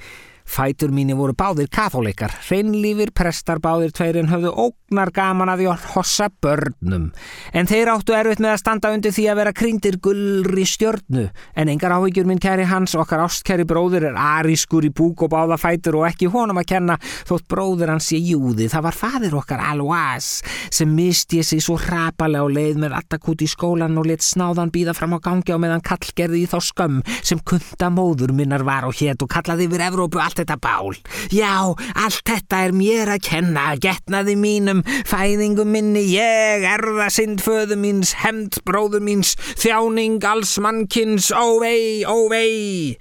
Fætur 0.46 0.92
mínu 0.94 1.16
voru 1.18 1.34
báðir 1.36 1.66
katholikar, 1.72 2.30
hreinlífir 2.46 3.10
prestar 3.16 3.58
báðir 3.60 3.90
tveirinn 3.96 4.30
höfðu 4.30 4.52
ógnar 4.54 5.10
gaman 5.12 5.50
að 5.50 5.62
því 5.62 5.66
að 5.72 5.86
hossa 5.92 6.28
börnum. 6.42 7.08
En 7.52 7.66
þeir 7.68 7.90
áttu 7.92 8.14
erfitt 8.16 8.40
með 8.40 8.54
að 8.54 8.60
standa 8.62 8.92
undir 8.94 9.12
því 9.12 9.24
að 9.26 9.40
vera 9.40 9.54
kringdir 9.56 9.98
gullri 10.02 10.66
stjörnu. 10.70 11.26
En 11.58 11.72
engar 11.72 11.96
áhyggjur 11.96 12.28
minn 12.30 12.40
kæri 12.42 12.64
hans, 12.70 12.94
okkar 12.94 13.24
ástkæri 13.26 13.66
bróður 13.68 14.08
er 14.12 14.20
arískur 14.22 14.86
í 14.86 14.92
búk 14.94 15.26
og 15.26 15.32
báða 15.34 15.58
fætur 15.60 15.98
og 16.00 16.06
ekki 16.08 16.30
honum 16.32 16.62
að 16.62 16.70
kenna 16.72 16.98
þótt 17.02 17.48
bróður 17.50 17.96
hans 17.96 18.08
sé 18.12 18.22
júði. 18.22 18.70
Það 18.72 18.86
var 18.86 19.00
fadir 19.02 19.36
okkar 19.36 19.64
Alois 19.66 20.30
sem 20.70 20.94
misti 20.94 21.42
sig 21.44 21.62
svo 21.64 21.76
hrapalega 21.80 22.46
á 22.46 22.54
leið 22.54 22.80
með 22.86 22.96
attakút 23.00 23.42
í 23.42 23.50
skólan 23.50 23.98
og 23.98 24.08
let 24.08 24.24
snáðan 24.24 24.72
býða 24.72 24.94
fram 24.96 25.16
á 25.16 25.20
gangi 25.26 25.52
á 25.52 25.58
meðan 25.60 25.84
kall 25.84 26.14
gerði 26.16 26.44
í 26.44 26.50
þá 26.50 26.58
skömm 26.62 27.02
sem 27.20 27.40
kunda 27.42 27.90
móður 27.92 28.32
minnar 28.36 28.64
var 28.66 28.86
og 28.88 28.96
hétt 28.98 29.22
og 29.24 29.30
kallaði 29.32 29.68
yfir 29.68 29.86
Evrópu 29.88 30.22
allt 30.36 30.44
þetta 30.44 30.56
bál. 30.60 30.96
Já, 31.32 31.74
allt 31.96 32.22
þetta 32.26 32.62
er 32.66 32.74
mér 32.76 33.12
að 33.14 33.24
kenna, 33.24 33.66
getnaði 33.80 34.36
mínum, 34.36 34.82
fæðingum 35.08 35.70
minni, 35.72 36.04
ég 36.12 36.66
erða 36.68 37.08
sindföðu 37.12 37.78
míns, 37.80 38.16
hemd 38.20 38.60
bróðu 38.66 39.00
míns, 39.00 39.36
þjáning 39.56 40.24
alls 40.24 40.56
mannkins, 40.60 41.32
óvei, 41.32 42.04
óvei. 42.04 42.96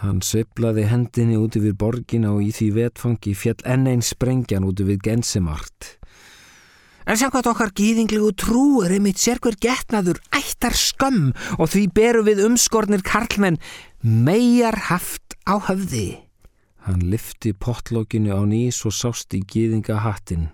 Hann 0.00 0.22
sveiflaði 0.24 0.86
hendinni 0.88 1.36
út 1.36 1.58
yfir 1.58 1.76
borgina 1.76 2.32
og 2.32 2.46
í 2.46 2.52
því 2.56 2.70
vetfangi 2.78 3.34
fjall 3.36 3.60
enn 3.68 3.88
einn 3.90 4.04
sprengjan 4.04 4.64
út 4.64 4.80
yfir 4.80 5.00
gensimart. 5.04 5.96
En 7.10 7.18
samkvæmt 7.18 7.48
okkar 7.50 7.72
gýðinglegu 7.74 8.30
trú 8.38 8.64
er 8.84 8.94
einmitt 8.94 9.20
sérkver 9.20 9.56
getnaður 9.60 10.20
ættar 10.36 10.76
skömm 10.78 11.32
og 11.58 11.72
því 11.72 11.84
beru 11.96 12.24
við 12.28 12.44
umskornir 12.46 13.02
karlmenn 13.04 13.58
megar 14.00 14.78
haft 14.88 15.36
á 15.44 15.58
höfði. 15.58 16.29
Hann 16.86 17.02
lyfti 17.12 17.52
pottlókinu 17.52 18.32
á 18.32 18.40
nýs 18.48 18.80
og 18.88 18.94
sást 18.96 19.34
í 19.36 19.42
gýðingahattin. 19.44 20.48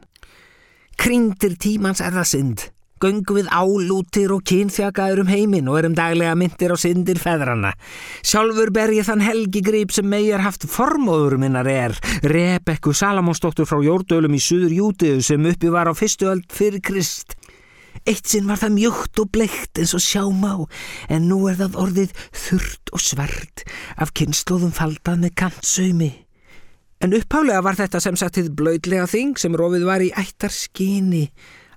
Kringdir 0.96 1.54
tímans 1.60 2.00
er 2.02 2.16
það 2.16 2.30
synd. 2.32 2.64
Göngu 2.96 3.34
við 3.36 3.48
álútir 3.52 4.32
og 4.32 4.40
kynþjakaður 4.48 5.20
um 5.26 5.28
heiminn 5.28 5.66
og 5.68 5.76
erum 5.82 5.96
daglega 5.98 6.32
myndir 6.38 6.72
á 6.72 6.80
syndir 6.80 7.20
feðrana. 7.20 7.74
Sjálfur 8.24 8.72
ber 8.72 8.94
ég 8.96 9.04
þann 9.04 9.20
helgi 9.20 9.60
grip 9.60 9.92
sem 9.92 10.08
megar 10.08 10.40
haft 10.40 10.64
formóður 10.64 11.36
minnar 11.42 11.68
er. 11.68 11.92
Rebekku 12.24 12.96
Salamónsdóttur 12.96 13.68
frá 13.68 13.82
Jórdölum 13.84 14.38
í 14.38 14.40
Suður 14.40 14.72
Jútiðu 14.78 15.26
sem 15.28 15.44
uppi 15.52 15.68
var 15.68 15.92
á 15.92 15.94
fyrstu 15.94 16.30
öld 16.32 16.48
fyrir 16.48 16.80
Krist. 16.80 17.36
Eitt 18.04 18.28
sinn 18.28 18.48
var 18.50 18.60
það 18.60 18.76
mjögt 18.76 19.22
og 19.22 19.32
bleikt 19.34 19.80
eins 19.80 19.94
og 19.96 20.04
sjámá, 20.04 20.52
en 21.08 21.28
nú 21.30 21.44
er 21.50 21.58
það 21.60 21.80
orðið 21.86 22.14
þurrt 22.44 22.92
og 22.92 23.02
svert 23.02 23.66
af 23.96 24.12
kynnslóðum 24.16 24.74
faldað 24.76 25.22
með 25.24 25.36
kantsöymi. 25.42 26.12
En 27.04 27.12
upphálega 27.16 27.60
var 27.64 27.76
þetta 27.76 28.00
sem 28.00 28.16
sagt 28.16 28.38
þið 28.38 28.50
blöydlega 28.56 29.06
þing 29.10 29.36
sem 29.40 29.56
rofið 29.56 29.84
var 29.88 30.04
í 30.04 30.12
ættar 30.16 30.52
skyni. 30.54 31.26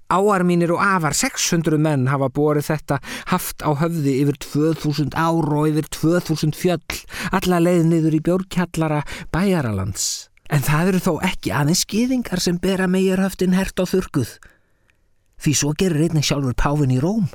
Áar 0.09 0.41
mínir 0.47 0.71
og 0.73 0.81
afar 0.81 1.13
600 1.13 1.77
menn 1.77 2.07
hafa 2.09 2.31
borið 2.33 2.71
þetta 2.71 2.97
haft 3.29 3.61
á 3.61 3.69
höfði 3.77 4.15
yfir 4.23 4.39
2000 4.41 5.13
ár 5.13 5.51
og 5.53 5.67
yfir 5.69 5.85
2000 5.93 6.55
fjöll, 6.57 7.03
alla 7.29 7.59
leið 7.61 7.83
niður 7.91 8.17
í 8.17 8.21
bjórkjallara 8.25 9.03
bæjaralands. 9.29 10.29
En 10.49 10.65
það 10.65 10.93
eru 10.93 11.03
þó 11.05 11.11
ekki 11.27 11.53
aðeins 11.53 11.83
skýðingar 11.85 12.41
sem 12.41 12.57
bera 12.57 12.88
meirhöftin 12.89 13.53
hert 13.53 13.77
á 13.77 13.85
þurkuð. 13.85 14.31
Því 15.39 15.53
svo 15.55 15.75
gerir 15.79 16.08
einnig 16.08 16.27
sjálfur 16.27 16.58
Páfin 16.60 16.96
í 16.96 17.00
Róm. 17.03 17.29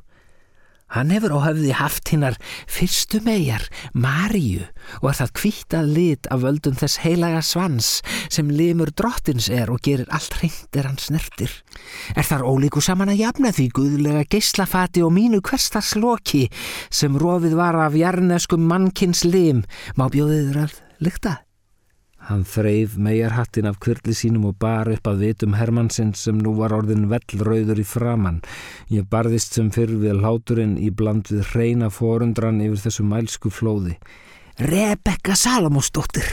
Hann 0.94 1.10
hefur 1.10 1.32
á 1.34 1.48
höfði 1.48 1.72
haft 1.74 2.10
hinnar 2.12 2.36
fyrstu 2.70 3.18
megar, 3.24 3.64
Maríu, 3.98 4.62
og 5.00 5.08
er 5.10 5.16
það 5.18 5.32
kvítað 5.40 5.88
lit 5.96 6.28
af 6.30 6.44
völdum 6.44 6.76
þess 6.78 7.00
heilaga 7.02 7.40
svans 7.42 7.88
sem 8.30 8.52
limur 8.52 8.92
drottins 8.94 9.48
er 9.50 9.72
og 9.72 9.80
gerir 9.82 10.10
allt 10.14 10.36
hreint 10.38 10.78
er 10.78 10.86
hann 10.86 11.00
snertir. 11.00 11.50
Er 12.14 12.28
þar 12.28 12.46
ólíku 12.46 12.84
saman 12.84 13.10
að 13.10 13.24
jafna 13.24 13.54
því 13.56 13.66
guðlega 13.80 14.28
geyslafati 14.36 15.02
og 15.02 15.14
mínu 15.16 15.40
hverstars 15.42 15.96
loki 15.98 16.44
sem 16.92 17.16
rofið 17.18 17.56
var 17.58 17.80
af 17.88 17.98
jarneskum 17.98 18.68
mannkins 18.68 19.24
lim, 19.26 19.64
má 19.98 20.06
bjóðiður 20.12 20.66
að 20.68 20.78
lykta? 21.02 21.43
Hann 22.24 22.44
þreif 22.48 22.94
megarhattin 22.96 23.68
af 23.68 23.76
kvirli 23.84 24.14
sínum 24.16 24.46
og 24.48 24.56
bar 24.62 24.88
upp 24.88 25.08
að 25.10 25.26
vitum 25.26 25.56
Hermannsinn 25.58 26.14
sem 26.16 26.38
nú 26.40 26.54
var 26.56 26.72
orðin 26.72 27.10
vellrauður 27.10 27.82
í 27.82 27.84
framann. 27.84 28.40
Ég 28.88 29.04
barðist 29.12 29.58
sem 29.58 29.68
fyrr 29.74 29.92
við 30.00 30.22
láturinn 30.22 30.78
í 30.80 30.88
bland 30.88 31.28
við 31.28 31.44
hreina 31.52 31.90
forundran 31.92 32.62
yfir 32.64 32.86
þessu 32.86 33.04
mælsku 33.10 33.52
flóði. 33.52 33.98
Rebekka 34.56 35.36
Salamósdóttir, 35.36 36.24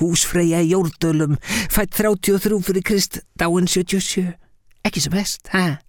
húsfreyja 0.00 0.64
í 0.64 0.72
Jórdölum, 0.72 1.38
fætt 1.70 1.94
33 2.00 2.62
fyrir 2.66 2.86
Krist, 2.90 3.22
dáin 3.38 3.70
77. 3.70 4.32
Ekki 4.84 5.04
sem 5.04 5.14
hest, 5.20 5.46
hæ? 5.54 5.83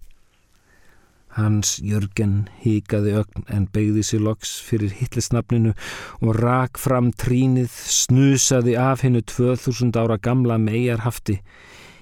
Hans 1.36 1.76
Jörgen 1.84 2.46
híkaði 2.62 3.12
ögn 3.20 3.46
en 3.52 3.66
beigði 3.72 4.04
sér 4.08 4.22
loks 4.24 4.56
fyrir 4.64 4.94
hitlisnafninu 4.96 5.74
og 6.22 6.38
rak 6.40 6.80
fram 6.80 7.10
trínið, 7.12 7.72
snusaði 7.72 8.78
af 8.80 9.04
hennu 9.04 9.20
2000 9.20 9.96
ára 10.00 10.16
gamla 10.16 10.56
megarhafti. 10.60 11.42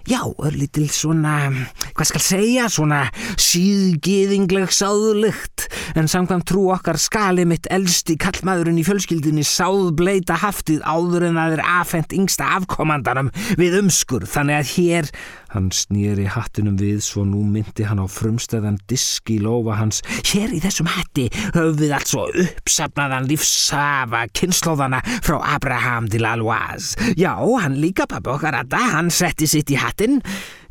Já, 0.04 0.20
örlítil 0.36 0.90
svona, 0.92 1.48
hvað 1.96 2.08
skal 2.10 2.20
segja, 2.20 2.64
svona 2.68 2.98
síðgiðingleg 3.40 4.68
sáðulykt, 4.76 5.64
en 5.96 6.10
samkvæmt 6.12 6.44
trú 6.50 6.66
okkar 6.74 6.98
skali 7.00 7.46
mitt 7.48 7.64
elsti 7.72 8.18
kallmaðurinn 8.20 8.82
í 8.82 8.84
fjölskyldinni 8.84 9.46
sáðbleita 9.48 10.36
haftið 10.42 10.84
áður 10.84 11.30
en 11.30 11.40
það 11.40 11.56
er 11.56 11.64
afhengt 11.78 12.12
yngsta 12.18 12.50
afkomandanum 12.58 13.32
við 13.56 13.78
umskur, 13.80 14.28
þannig 14.28 14.60
að 14.60 14.74
hér 14.74 15.10
Hann 15.54 15.68
snýri 15.70 16.25
hattinum 16.26 16.75
við 16.80 16.99
svo 17.06 17.23
nú 17.23 17.44
myndi 17.46 17.84
hann 17.87 18.02
á 18.02 18.11
frumstæðan 18.11 18.80
disk 18.90 19.30
í 19.30 19.37
lofa 19.38 19.76
hans. 19.78 20.00
Hér 20.26 20.50
í 20.50 20.58
þessum 20.64 20.88
hatti 20.90 21.28
höfum 21.54 21.76
við 21.78 21.94
altså 21.94 22.25
uppsafnaðan 22.42 23.28
lífsafa 23.30 24.25
kynnslóðana 24.34 24.99
frá 25.23 25.38
Abraham 25.54 26.11
til 26.11 26.26
Aloise. 26.26 26.99
Já, 27.14 27.38
hann 27.38 27.78
líka 27.78 28.08
pappi 28.11 28.32
okkar 28.34 28.58
að 28.64 28.75
það, 28.75 28.90
hann 28.96 29.14
setti 29.14 29.46
sitt 29.50 29.70
í 29.70 29.78
hattin. 29.78 30.18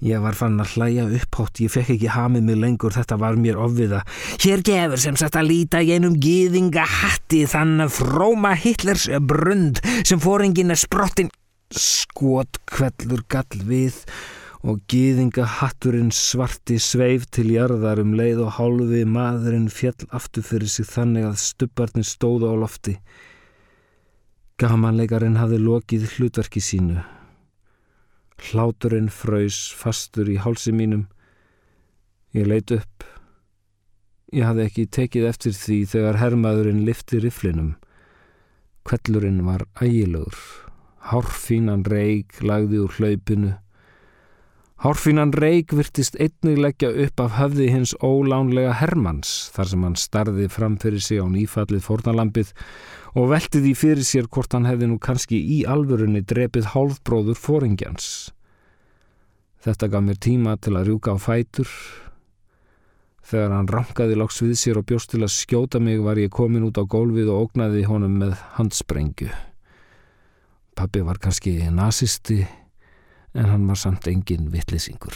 Ég 0.04 0.20
var 0.20 0.36
fann 0.36 0.60
að 0.60 0.76
hlæja 0.76 1.08
upphátt, 1.16 1.64
ég 1.64 1.72
fekk 1.72 1.94
ekki 1.96 2.12
hamið 2.12 2.44
mig 2.50 2.60
lengur, 2.60 2.92
þetta 2.92 3.16
var 3.22 3.40
mér 3.40 3.64
ofviða. 3.64 4.04
Hér 4.44 4.66
gefur 4.68 5.00
sem 5.00 5.16
sagt 5.16 5.40
að 5.40 5.48
líta 5.54 5.80
í 5.80 5.94
einum 5.96 6.20
gýðinga 6.20 6.84
hatti 7.00 7.46
þann 7.48 7.88
fróma 7.88 8.52
Hitlers 8.60 9.08
brund 9.24 9.80
sem 10.04 10.20
fóringin 10.20 10.76
er 10.76 10.84
sprottin. 10.84 11.32
Skot 11.72 12.60
kvellur 12.68 13.24
gall 13.32 13.64
við 13.64 14.04
og 14.64 14.80
gýðingahatturinn 14.88 16.14
svarti 16.16 16.78
sveif 16.80 17.26
til 17.36 17.50
jarðar 17.52 18.00
um 18.00 18.14
leið 18.16 18.46
og 18.46 18.54
hálfi 18.58 19.02
maðurinn 19.04 19.68
fjall 19.68 20.08
aftur 20.16 20.46
fyrir 20.48 20.72
sig 20.72 20.88
þannig 20.88 21.26
að 21.28 21.42
stubbarnir 21.44 22.08
stóðu 22.08 22.48
á 22.48 22.56
lofti. 22.62 22.94
Gamanleikarinn 24.62 25.36
hafði 25.36 25.60
lokið 25.66 26.06
hlutverki 26.14 26.64
sínu. 26.64 27.02
Hláturinn 28.40 29.10
fröys 29.12 29.58
fastur 29.76 30.32
í 30.32 30.38
hálsi 30.40 30.72
mínum. 30.72 31.10
Ég 32.32 32.48
leit 32.48 32.72
upp. 32.72 33.04
Ég 34.32 34.48
hafði 34.48 34.70
ekki 34.70 34.86
tekið 34.96 35.28
eftir 35.28 35.58
því 35.58 35.80
þegar 35.92 36.22
herrmaðurinn 36.22 36.86
lifti 36.88 37.20
riflinum. 37.20 37.74
Kvellurinn 38.88 39.44
var 39.44 39.68
ægilegur. 39.84 40.40
Hárfínan 41.12 41.84
reik 41.84 42.40
lagði 42.40 42.80
úr 42.86 42.96
hlaupinu 42.96 43.58
Hárfínan 44.84 45.32
reik 45.32 45.72
virtist 45.72 46.18
einnig 46.20 46.58
leggja 46.60 46.90
upp 47.06 47.22
af 47.24 47.38
höfði 47.38 47.70
hins 47.72 47.94
ólánlega 48.04 48.74
Hermanns 48.82 49.30
þar 49.56 49.70
sem 49.72 49.84
hann 49.88 49.94
starði 49.96 50.48
fram 50.52 50.74
fyrir 50.76 51.00
sig 51.00 51.22
á 51.24 51.28
nýfallið 51.32 51.86
fornalampið 51.86 52.50
og 53.16 53.30
velti 53.32 53.62
því 53.64 53.72
fyrir 53.80 54.04
sér 54.04 54.26
hvort 54.28 54.52
hann 54.52 54.68
hefði 54.68 54.90
nú 54.92 54.98
kannski 55.00 55.38
í 55.40 55.62
alvörunni 55.64 56.20
drepið 56.28 56.68
hálfbróður 56.74 57.40
fóringjans. 57.40 58.08
Þetta 59.64 59.88
gaf 59.94 60.04
mér 60.04 60.20
tíma 60.20 60.58
til 60.60 60.74
að 60.76 60.90
rjúka 60.90 61.16
á 61.16 61.18
fætur. 61.24 61.72
Þegar 63.24 63.56
hann 63.56 63.72
rankaði 63.72 64.18
loks 64.20 64.42
við 64.44 64.58
sér 64.60 64.82
og 64.82 64.88
bjóst 64.90 65.14
til 65.14 65.22
að 65.24 65.32
skjóta 65.32 65.80
mig 65.80 66.04
var 66.04 66.20
ég 66.20 66.28
komin 66.28 66.68
út 66.68 66.76
á 66.76 66.84
gólfið 66.84 67.32
og 67.32 67.46
ógnaði 67.46 67.86
honum 67.88 68.20
með 68.26 68.36
handsprengju. 68.58 69.32
Pappi 70.76 71.06
var 71.08 71.24
kannski 71.24 71.56
nazisti 71.72 72.42
en 73.34 73.50
hann 73.50 73.68
var 73.68 73.76
samt 73.80 74.08
engin 74.08 74.52
vittlisingur. 74.54 75.16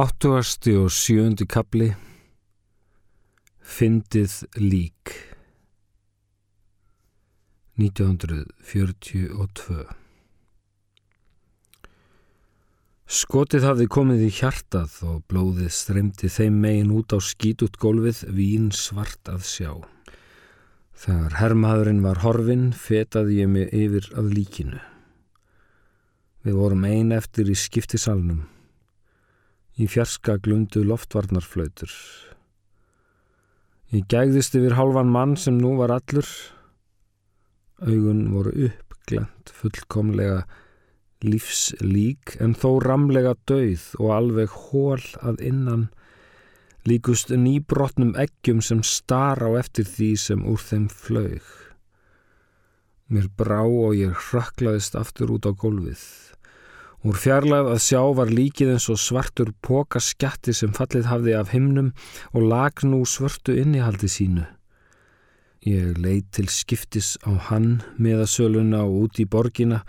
Áttuasti 0.00 0.76
og 0.78 0.90
sjöndi 0.94 1.46
kapli 1.50 1.90
Fyndið 3.70 4.32
lík 4.58 5.10
1942 7.80 9.84
Skotið 13.10 13.64
hafði 13.66 13.88
komið 13.90 14.20
í 14.28 14.30
hjartað 14.30 14.92
og 15.10 15.22
blóðið 15.26 15.72
streymdi 15.74 16.28
þeim 16.30 16.60
megin 16.62 16.92
út 16.94 17.10
á 17.10 17.18
skítut 17.18 17.74
gólfið 17.82 18.20
vín 18.36 18.68
svart 18.70 19.26
að 19.32 19.42
sjá. 19.50 19.72
Þegar 21.00 21.36
herrmaðurinn 21.38 22.02
var 22.04 22.18
horfin 22.20 22.70
fetaði 22.76 23.38
ég 23.38 23.48
mig 23.48 23.70
yfir 23.72 24.10
að 24.20 24.34
líkinu. 24.36 24.80
Við 26.44 26.58
vorum 26.60 26.82
ein 26.84 27.14
eftir 27.16 27.48
í 27.48 27.56
skiptisalnum. 27.56 28.42
Í 29.80 29.88
fjarska 29.88 30.36
glundu 30.44 30.82
loftvarnarflautur. 30.84 31.94
Ég 33.96 34.04
gægðist 34.12 34.58
yfir 34.60 34.76
halvan 34.76 35.08
mann 35.08 35.38
sem 35.40 35.56
nú 35.56 35.72
var 35.78 35.94
allur. 35.94 36.28
Augun 37.80 38.26
voru 38.34 38.52
uppglent, 38.68 39.54
fullkomlega 39.56 40.42
lífslík 41.24 42.36
en 42.44 42.52
þó 42.52 42.76
ramlega 42.84 43.38
dauð 43.48 43.88
og 44.00 44.12
alveg 44.18 44.52
hól 44.68 45.08
að 45.24 45.40
innan 45.48 45.88
líkust 46.88 47.32
nýbrotnum 47.34 48.14
eggjum 48.18 48.60
sem 48.64 48.82
star 48.86 49.42
á 49.44 49.50
eftir 49.60 49.88
því 49.88 50.10
sem 50.16 50.44
úr 50.48 50.60
þeim 50.62 50.88
flög. 50.88 51.42
Mér 53.10 53.26
brá 53.36 53.64
og 53.66 53.96
ég 53.98 54.14
hraklaðist 54.30 54.94
aftur 54.94 55.32
út 55.34 55.48
á 55.48 55.52
gólfið. 55.52 56.02
Úr 57.00 57.16
fjarlæð 57.16 57.70
að 57.72 57.82
sjá 57.82 58.00
var 58.16 58.30
líkið 58.30 58.74
eins 58.74 58.86
og 58.92 59.00
svartur 59.00 59.54
póka 59.64 60.02
skjatti 60.04 60.52
sem 60.54 60.72
fallið 60.76 61.08
hafði 61.08 61.36
af 61.38 61.52
himnum 61.54 61.94
og 62.36 62.44
lag 62.52 62.84
nú 62.84 63.00
svörtu 63.08 63.56
innihaldi 63.56 64.10
sínu. 64.12 64.44
Ég 65.64 65.96
leið 66.00 66.28
til 66.36 66.48
skiptis 66.52 67.16
á 67.24 67.36
hann 67.48 67.80
meðasöluna 68.00 68.84
og 68.84 69.08
út 69.08 69.20
í 69.20 69.26
borgina, 69.28 69.82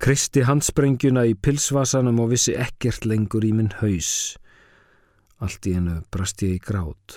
kristi 0.00 0.42
handsprengjuna 0.48 1.26
í 1.28 1.36
pilsvasanum 1.36 2.18
og 2.24 2.34
vissi 2.34 2.56
ekkert 2.56 3.06
lengur 3.08 3.44
í 3.44 3.52
minn 3.56 3.72
haus. 3.78 4.36
Allt 5.36 5.66
í 5.68 5.74
hennu 5.76 5.98
brast 6.12 6.40
ég 6.46 6.56
í 6.56 6.60
grát 6.64 7.16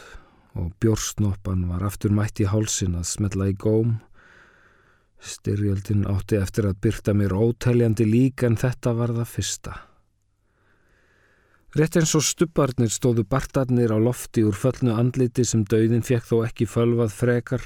og 0.60 0.74
bjórsnoppan 0.84 1.62
var 1.70 1.86
aftur 1.88 2.12
mætt 2.12 2.42
í 2.44 2.48
hálsin 2.52 2.98
að 3.00 3.08
smetla 3.08 3.48
í 3.52 3.54
góm. 3.56 4.00
Styrjöldin 5.24 6.08
átti 6.10 6.40
eftir 6.40 6.68
að 6.68 6.82
byrta 6.84 7.16
mér 7.16 7.36
ótæljandi 7.38 8.08
lík 8.08 8.44
en 8.44 8.58
þetta 8.60 8.96
var 8.98 9.14
það 9.16 9.32
fyrsta. 9.36 9.78
Rétt 11.80 12.00
eins 12.00 12.16
og 12.18 12.26
stubbarnir 12.26 12.92
stóðu 12.92 13.24
bartarnir 13.30 13.94
á 13.94 13.98
lofti 14.02 14.44
úr 14.44 14.58
föllnu 14.58 14.96
andliti 14.98 15.46
sem 15.46 15.64
dauðin 15.64 16.04
fekk 16.04 16.26
þó 16.26 16.38
ekki 16.48 16.68
fölvað 16.68 17.14
frekar. 17.14 17.64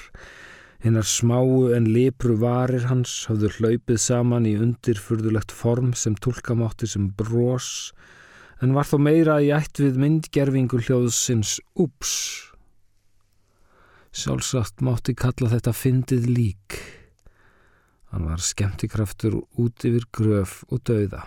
Hinnar 0.84 1.08
smáu 1.08 1.72
en 1.74 1.88
lepru 1.96 2.36
varir 2.42 2.90
hans 2.92 3.24
hafðu 3.30 3.54
hlaupið 3.58 4.02
saman 4.04 4.46
í 4.50 4.58
undirfurðulegt 4.60 5.56
form 5.56 5.94
sem 5.96 6.18
tólkamátti 6.20 6.90
sem 6.92 7.08
brós 7.16 7.94
en 8.64 8.72
var 8.72 8.88
þó 8.88 8.96
meira 9.04 9.42
í 9.44 9.50
ætt 9.52 9.82
við 9.84 9.98
myndgerfingu 10.00 10.80
hljóðsins 10.86 11.58
Úps. 11.76 12.14
Sjálfsagt 14.16 14.80
mátti 14.86 15.16
kalla 15.18 15.50
þetta 15.52 15.74
fyndið 15.76 16.28
lík. 16.32 16.78
Hann 18.14 18.30
var 18.30 18.44
skemmtikraftur 18.46 19.42
út 19.60 19.84
yfir 19.84 20.06
gröf 20.16 20.62
og 20.70 20.84
dauða. 20.88 21.26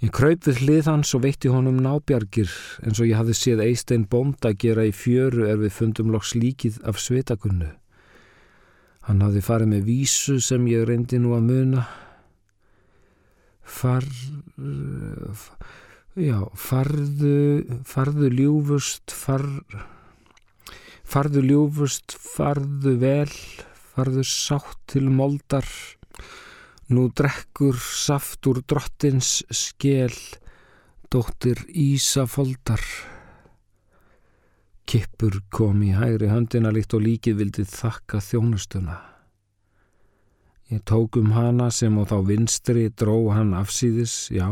Ég 0.00 0.10
kraup 0.16 0.46
við 0.48 0.62
hlið 0.64 0.86
hans 0.88 1.12
og 1.14 1.26
veitti 1.26 1.50
honum 1.52 1.78
nábjargir 1.84 2.48
eins 2.80 3.02
og 3.02 3.10
ég 3.10 3.18
hafði 3.20 3.36
séð 3.36 3.62
Eistein 3.66 4.06
Bónda 4.08 4.54
gera 4.56 4.86
í 4.88 4.94
fjöru 4.96 5.44
er 5.46 5.60
við 5.60 5.76
fundum 5.76 6.08
loks 6.10 6.32
líkið 6.34 6.80
af 6.88 6.98
svitakunnu. 6.98 7.68
Hann 9.06 9.20
hafði 9.20 9.44
farið 9.44 9.70
með 9.74 9.84
vísu 9.92 10.38
sem 10.42 10.64
ég 10.72 10.88
reyndi 10.88 11.20
nú 11.20 11.36
að 11.36 11.46
muna. 11.52 11.84
Far... 13.62 14.08
Já, 16.18 16.42
farðu, 16.58 17.62
farðu 17.86 18.30
ljúfust, 18.34 19.12
far... 19.14 19.44
Farðu 21.06 21.42
ljúfust, 21.42 22.16
farðu 22.18 22.96
vel, 22.98 23.30
farðu 23.94 24.24
sátt 24.26 24.78
til 24.90 25.06
moldar, 25.10 25.66
nú 26.90 27.08
drekkur 27.14 27.78
saft 27.78 28.46
úr 28.50 28.60
drottins 28.66 29.40
skél, 29.54 30.14
dóttir 31.10 31.62
Ísafoldar. 31.70 32.82
Kippur 34.86 35.40
kom 35.50 35.82
í 35.86 35.92
hægri 35.94 36.30
höndina 36.30 36.74
líkt 36.74 36.94
og 36.98 37.06
líkið 37.06 37.38
vildið 37.44 37.70
þakka 37.70 38.22
þjónustuna. 38.26 38.98
Ég 40.70 40.82
tók 40.86 41.18
um 41.18 41.30
hana 41.34 41.70
sem 41.74 41.94
á 41.98 42.02
þá 42.06 42.18
vinstri 42.26 42.88
dró 42.94 43.30
hann 43.34 43.54
afsýðis, 43.58 44.30
já, 44.34 44.46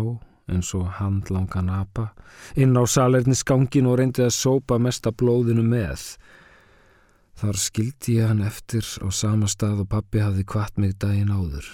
eins 0.49 0.73
og 0.76 0.88
handlangan 0.99 1.71
apa, 1.73 2.11
inn 2.57 2.76
á 2.76 2.83
salernisgangin 2.88 3.88
og 3.88 3.99
reyndi 4.00 4.25
að 4.25 4.37
sópa 4.37 4.78
mesta 4.83 5.12
blóðinu 5.12 5.64
með. 5.67 6.17
Þar 7.38 7.61
skildi 7.62 8.17
ég 8.19 8.33
hann 8.33 8.43
eftir 8.43 8.83
á 8.99 9.09
sama 9.14 9.47
stað 9.47 9.85
og 9.85 9.93
pappi 9.93 10.25
hafði 10.25 10.47
kvart 10.49 10.81
mig 10.81 10.97
daginn 10.99 11.31
áður. 11.31 11.69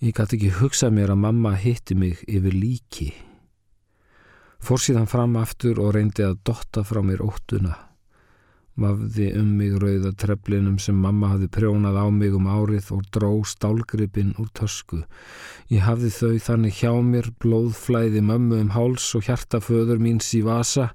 Ég 0.00 0.16
gæti 0.16 0.38
ekki 0.38 0.54
hugsað 0.62 0.94
mér 0.96 1.12
að 1.12 1.22
mamma 1.26 1.52
hitti 1.60 1.98
mig 1.98 2.22
yfir 2.24 2.56
líki. 2.56 3.10
Fór 4.60 4.80
síðan 4.80 5.08
fram 5.08 5.36
aftur 5.40 5.80
og 5.82 5.94
reyndi 5.96 6.24
að 6.24 6.40
dotta 6.44 6.84
frá 6.88 7.02
mér 7.04 7.20
óttuna. 7.24 7.89
Vafði 8.80 9.30
um 9.36 9.54
mig 9.58 9.74
rauða 9.76 10.14
treflinum 10.16 10.78
sem 10.80 10.96
mamma 10.96 11.34
hafði 11.34 11.50
prjónað 11.52 12.00
á 12.00 12.06
mig 12.08 12.34
um 12.36 12.48
árið 12.48 12.92
og 12.96 13.06
dró 13.12 13.32
stálgripin 13.44 14.34
úr 14.40 14.48
tösku. 14.56 15.02
Ég 15.68 15.84
hafði 15.84 16.10
þau 16.16 16.36
þannig 16.48 16.78
hjá 16.80 16.92
mér, 17.04 17.32
blóðflæði 17.44 18.24
mömmu 18.24 18.62
um 18.64 18.76
háls 18.76 19.12
og 19.18 19.28
hjartaföður 19.28 20.00
míns 20.00 20.32
í 20.34 20.44
vasa 20.46 20.90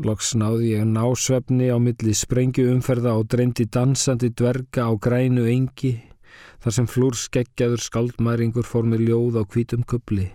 Loks 0.00 0.32
náði 0.34 0.72
ég 0.72 0.86
násvefni 0.88 1.68
á 1.68 1.78
milli 1.78 2.14
sprengju 2.16 2.64
umferða 2.72 3.12
og 3.20 3.28
dreymdi 3.30 3.68
dansandi 3.68 4.32
dverga 4.32 4.88
á 4.88 4.92
grænu 4.96 5.44
engi 5.52 5.92
þar 6.64 6.74
sem 6.78 6.88
flúr 6.90 7.18
skeggjaður 7.18 7.84
skaldmæringur 7.86 8.66
fór 8.66 8.88
með 8.88 9.04
ljóð 9.10 9.38
á 9.38 9.42
kvítum 9.44 9.84
kubli. 9.84 10.30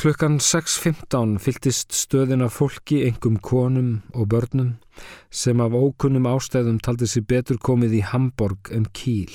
Klukkan 0.00 0.38
6.15 0.40 1.34
fyltist 1.44 1.92
stöðina 1.92 2.46
fólki, 2.48 3.02
engum 3.04 3.34
konum 3.44 3.88
og 4.16 4.30
börnum 4.32 4.70
sem 5.28 5.60
af 5.60 5.74
ókunnum 5.76 6.24
ástæðum 6.30 6.78
taldi 6.80 7.04
sér 7.04 7.26
betur 7.28 7.58
komið 7.60 7.98
í 7.98 8.00
Hamburg 8.08 8.70
en 8.72 8.86
Kíl. 8.96 9.28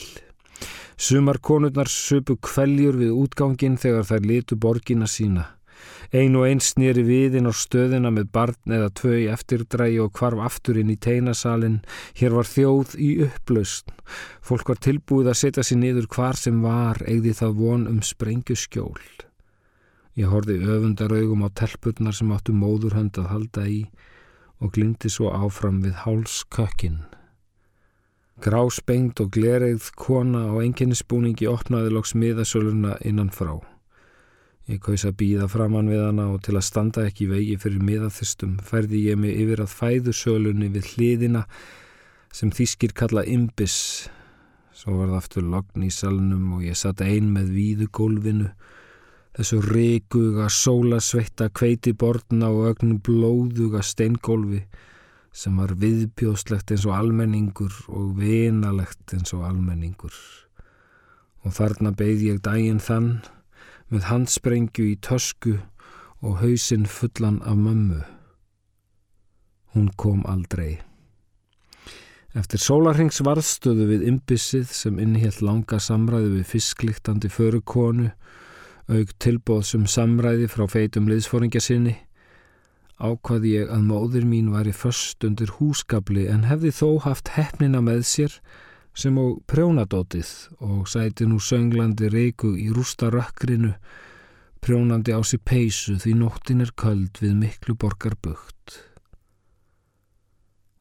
Sumar 0.97 1.37
konurnar 1.37 1.85
söpu 1.85 2.39
kveljur 2.41 2.97
við 2.97 3.13
útgangin 3.13 3.75
þegar 3.77 4.07
þær 4.09 4.25
litu 4.25 4.57
borgina 4.57 5.05
sína. 5.05 5.43
Ein 6.09 6.33
og 6.33 6.47
einn 6.47 6.63
snýri 6.65 7.05
viðinn 7.05 7.45
á 7.45 7.53
stöðina 7.53 8.09
með 8.09 8.31
barn 8.33 8.75
eða 8.79 8.89
tvö 8.97 9.13
í 9.19 9.29
eftirdrægi 9.35 10.01
og 10.01 10.15
kvarf 10.17 10.41
aftur 10.47 10.81
inn 10.81 10.89
í 10.89 10.97
teinasalinn. 10.97 11.83
Hér 12.17 12.39
var 12.39 12.49
þjóð 12.49 12.97
í 12.97 13.11
upplaust. 13.27 13.93
Fólk 14.41 14.73
var 14.73 14.81
tilbúið 14.81 15.29
að 15.29 15.39
setja 15.43 15.67
sér 15.69 15.83
niður 15.83 16.09
hvar 16.09 16.41
sem 16.41 16.65
var, 16.65 17.05
eigði 17.05 17.37
það 17.37 17.55
von 17.61 17.87
um 17.93 18.01
sprengju 18.01 18.57
skjól. 18.57 18.97
Ég 20.15 20.31
horfi 20.31 20.55
öfundaraugum 20.63 21.43
á 21.43 21.49
telpurnar 21.51 22.15
sem 22.15 22.31
áttu 22.31 22.55
móðurhönd 22.55 23.17
að 23.19 23.31
halda 23.33 23.67
í 23.67 23.81
og 24.63 24.71
glindi 24.77 25.11
svo 25.11 25.33
áfram 25.35 25.81
við 25.83 25.97
hálskökinn. 26.05 27.03
Gráspengt 28.43 29.19
og 29.23 29.31
glereigð 29.35 29.91
kona 29.99 30.47
á 30.51 30.55
enginnisbúningi 30.63 31.47
opnaði 31.51 31.91
loks 31.95 32.15
miðasöluna 32.15 32.97
innan 33.07 33.31
frá. 33.31 33.57
Ég 34.65 34.79
kaus 34.81 35.03
að 35.05 35.19
býða 35.19 35.45
framann 35.51 35.91
við 35.91 36.01
hana 36.07 36.25
og 36.33 36.39
til 36.47 36.55
að 36.57 36.65
standa 36.65 37.03
ekki 37.05 37.27
vegi 37.29 37.55
fyrir 37.61 37.83
miðaþystum 37.85 38.55
færði 38.65 39.03
ég 39.11 39.19
mig 39.21 39.35
yfir 39.37 39.61
að 39.61 39.75
fæðusölunni 39.77 40.71
við 40.73 40.89
hliðina 40.95 41.43
sem 42.33 42.51
þýskir 42.51 42.95
kalla 42.97 43.23
imbis. 43.29 44.09
Svo 44.75 44.97
var 44.97 45.11
það 45.13 45.19
aftur 45.19 45.45
logn 45.53 45.85
í 45.85 45.91
salnum 45.93 46.55
og 46.57 46.65
ég 46.65 46.79
satt 46.79 47.03
ein 47.05 47.29
með 47.35 47.53
víðu 47.55 47.87
gólfinu, 47.93 48.49
þessu 49.35 49.59
reikuga, 49.65 50.47
sólasveitta, 50.51 51.49
kveiti 51.51 51.93
borna 51.93 52.49
og 52.53 52.71
ögnum 52.71 53.01
blóðuga 53.03 53.83
steingólfi 53.83 54.63
sem 55.35 55.57
var 55.59 55.75
viðbjóðslegt 55.81 56.71
eins 56.71 56.85
og 56.87 56.95
almenningur 56.95 57.75
og 57.91 58.15
vinalegt 58.21 59.15
eins 59.17 59.35
og 59.35 59.43
almenningur. 59.49 60.15
Og 61.43 61.53
þarna 61.57 61.91
beigð 61.91 62.23
ég 62.29 62.41
daginn 62.45 62.79
þann 62.79 63.17
með 63.91 64.07
handsprengju 64.09 64.87
í 64.93 64.97
tösku 65.03 65.57
og 66.23 66.39
hausinn 66.39 66.87
fullan 66.89 67.41
af 67.43 67.59
mömmu. 67.59 68.01
Hún 69.75 69.91
kom 69.99 70.23
aldrei. 70.25 70.79
Eftir 72.35 72.59
sólarhengs 72.59 73.21
varðstöðu 73.23 73.85
við 73.91 74.07
ymbissið 74.09 74.71
sem 74.71 74.97
innhjalt 74.99 75.43
langa 75.43 75.77
samræði 75.79 76.33
við 76.37 76.49
fiskliktandi 76.49 77.29
förukonu, 77.31 78.09
auk 78.91 79.13
tilbóð 79.21 79.63
sem 79.69 79.85
samræði 79.89 80.49
frá 80.51 80.67
feitum 80.69 81.09
liðsfóringja 81.09 81.61
sinni, 81.63 81.95
ákvaði 83.01 83.55
ég 83.57 83.71
að 83.73 83.87
móður 83.89 84.27
mín 84.29 84.51
var 84.53 84.69
í 84.69 84.75
först 84.75 85.25
undir 85.27 85.51
húskabli 85.57 86.27
en 86.31 86.45
hefði 86.47 86.71
þó 86.75 86.89
haft 87.07 87.33
hefnina 87.35 87.81
með 87.83 88.05
sér 88.07 88.39
sem 88.95 89.17
á 89.19 89.25
prjónadótið 89.49 90.29
og 90.63 90.85
sæti 90.87 91.27
nú 91.27 91.41
sönglandi 91.43 92.07
reiku 92.13 92.53
í 92.55 92.69
rústa 92.71 93.09
rökkrinu, 93.11 93.73
prjónandi 94.63 95.11
á 95.11 95.19
sér 95.27 95.43
peysu 95.43 95.97
því 95.99 96.15
nóttin 96.21 96.63
er 96.63 96.71
köld 96.79 97.19
við 97.19 97.35
miklu 97.41 97.75
borgar 97.75 98.15
bukt. 98.21 98.79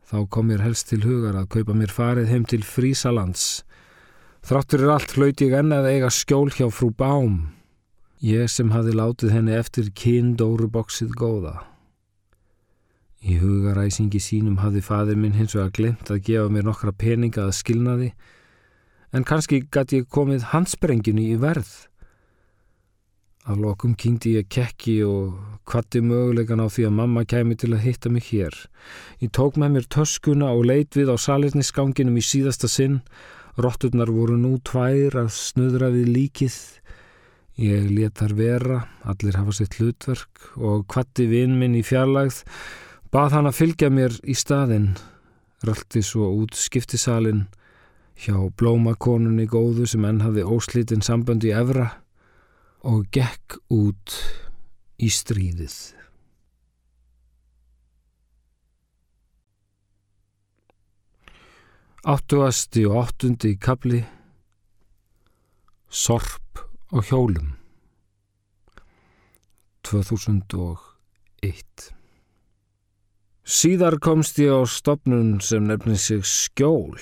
Þá 0.04 0.18
kom 0.30 0.52
mér 0.52 0.62
helst 0.62 0.92
til 0.92 1.02
hugar 1.02 1.34
að 1.40 1.50
kaupa 1.56 1.74
mér 1.74 1.90
farið 1.90 2.30
heim 2.30 2.44
til 2.46 2.62
Frísalands. 2.62 3.64
Þráttur 4.44 4.84
er 4.84 4.94
allt 4.94 5.16
hlaut 5.16 5.40
ég 5.40 5.56
enna 5.56 5.80
að 5.80 5.90
eiga 5.96 6.10
skjól 6.12 6.52
hjá 6.52 6.68
frú 6.70 6.92
Bám. 6.94 7.53
Ég 8.24 8.48
sem 8.48 8.70
hafi 8.72 8.94
látið 8.96 9.34
henni 9.34 9.52
eftir 9.52 9.90
kindóruboksið 10.00 11.10
góða. 11.20 11.58
Í 13.20 13.34
hugaræsingi 13.36 14.16
sínum 14.16 14.62
hafði 14.62 14.80
fadir 14.86 15.18
minn 15.20 15.34
hins 15.36 15.52
vegar 15.52 15.74
glemt 15.76 16.08
að 16.08 16.22
gefa 16.30 16.52
mér 16.54 16.64
nokkra 16.64 16.94
peninga 16.96 17.42
að 17.44 17.58
skilnaði 17.58 18.06
en 19.12 19.26
kannski 19.28 19.58
gæti 19.68 20.00
ég 20.00 20.08
komið 20.08 20.46
hansbrenginu 20.54 21.20
í 21.20 21.36
verð. 21.42 21.68
Af 23.44 23.60
lokum 23.60 23.92
kynkti 23.92 24.38
ég 24.38 24.48
kekki 24.48 25.02
og 25.04 25.36
kvatti 25.68 26.00
mögulegan 26.00 26.64
á 26.64 26.68
því 26.72 26.86
að 26.88 26.96
mamma 26.96 27.26
kemi 27.28 27.58
til 27.60 27.74
að 27.76 27.84
hitta 27.84 28.08
mig 28.08 28.30
hér. 28.30 28.56
Ég 29.20 29.34
tók 29.36 29.60
með 29.60 29.76
mér 29.76 29.90
töskuna 29.98 30.48
og 30.56 30.64
leit 30.70 30.96
við 30.96 31.12
á 31.12 31.16
salirnisganginum 31.20 32.16
í 32.16 32.24
síðasta 32.24 32.72
sinn. 32.72 33.02
Rotturnar 33.60 34.08
voru 34.08 34.40
nú 34.40 34.56
tvær 34.64 35.20
að 35.26 35.28
snöðra 35.36 35.92
við 35.92 36.08
líkið. 36.16 36.56
Ég 37.60 37.90
let 37.94 38.18
þar 38.18 38.32
vera, 38.34 38.78
allir 39.06 39.36
hafa 39.38 39.52
sitt 39.54 39.76
hlutverk 39.78 40.48
og 40.58 40.88
kvatti 40.90 41.28
vinn 41.30 41.54
minn 41.60 41.76
í 41.78 41.84
fjarlagð 41.86 42.42
Bað 43.14 43.30
hann 43.36 43.46
að 43.46 43.58
fylgja 43.60 43.88
mér 43.94 44.14
í 44.26 44.34
staðinn, 44.34 44.88
röldi 45.62 46.00
svo 46.02 46.32
út 46.34 46.56
skiptisalinn 46.58 47.44
hjá 48.18 48.34
blómakonunni 48.58 49.46
góðu 49.46 49.86
sem 49.86 50.02
enn 50.08 50.18
hafði 50.24 50.42
óslítinn 50.42 51.04
sambönd 51.06 51.46
í 51.46 51.52
Evra 51.54 51.92
og 52.82 53.04
gekk 53.14 53.60
út 53.70 54.16
í 54.98 55.12
stríðið. 55.14 55.76
Áttuasti 62.02 62.82
og 62.90 62.98
áttundi 63.04 63.54
í 63.54 63.60
kabli 63.62 64.02
Sorp 65.86 66.63
og 66.92 67.08
hjólum 67.08 67.54
2001 69.84 71.94
Síðar 73.44 73.98
komst 74.00 74.38
ég 74.40 74.56
á 74.56 74.64
stopnun 74.64 75.36
sem 75.44 75.66
nefnir 75.68 76.00
sig 76.00 76.22
skjól, 76.24 76.96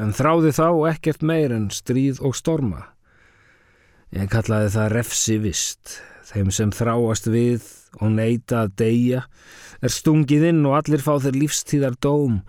en 0.00 0.14
þráði 0.16 0.54
þá 0.56 0.68
ekkert 0.88 1.20
meir 1.20 1.52
en 1.52 1.68
stríð 1.68 2.22
og 2.24 2.32
storma. 2.36 2.96
Ég 4.16 4.30
kallaði 4.32 4.70
það 4.72 4.94
refsi 4.94 5.36
vist. 5.42 5.98
Þeim 6.32 6.48
sem 6.48 6.72
þráast 6.72 7.28
við 7.28 7.68
og 8.00 8.08
neyta 8.16 8.64
að 8.64 8.72
deyja 8.80 9.20
er 9.84 9.92
stungið 9.92 10.48
inn 10.48 10.64
og 10.64 10.80
allir 10.80 11.04
fá 11.04 11.20
þeir 11.20 11.36
lífstíðar 11.42 12.00
dóm 12.00 12.40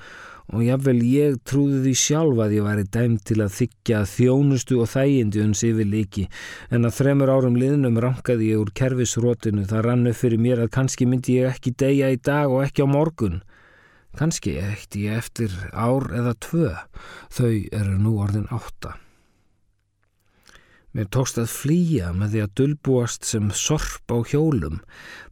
og 0.54 0.64
jáfnvel 0.64 1.00
ég 1.04 1.40
trúði 1.48 1.82
því 1.84 1.94
sjálf 2.02 2.42
að 2.44 2.54
ég 2.58 2.68
væri 2.68 2.86
dæmt 2.96 3.24
til 3.28 3.40
að 3.44 3.56
þykja 3.58 4.04
þjónustu 4.14 4.78
og 4.84 4.92
þægindi 4.94 5.44
uns 5.44 5.64
yfir 5.68 5.90
líki 5.92 6.28
en 6.72 6.88
að 6.88 6.96
þremur 7.00 7.34
árum 7.34 7.58
liðnum 7.60 8.00
rankaði 8.04 8.54
ég 8.54 8.62
úr 8.64 8.72
kerfisrótinu 8.80 9.66
það 9.68 9.84
rannu 9.90 10.14
fyrir 10.16 10.44
mér 10.44 10.64
að 10.64 10.74
kannski 10.78 11.10
myndi 11.10 11.40
ég 11.42 11.52
ekki 11.52 11.76
deyja 11.76 12.14
í 12.14 12.22
dag 12.22 12.52
og 12.52 12.64
ekki 12.68 12.86
á 12.86 12.88
morgun. 12.88 13.42
Kannski 14.18 14.56
eitt 14.62 14.96
ég 14.98 15.20
eftir 15.20 15.52
ár 15.74 16.08
eða 16.16 16.34
tvö. 16.42 16.72
Þau 17.30 17.52
eru 17.76 18.00
nú 18.02 18.16
orðin 18.24 18.48
átta 18.50 18.96
Mér 20.98 21.06
tókst 21.14 21.38
að 21.38 21.52
flýja 21.54 22.08
með 22.10 22.32
því 22.34 22.40
að 22.42 22.54
dulbúast 22.58 23.28
sem 23.30 23.52
sorp 23.54 24.10
á 24.10 24.18
hjólum, 24.26 24.80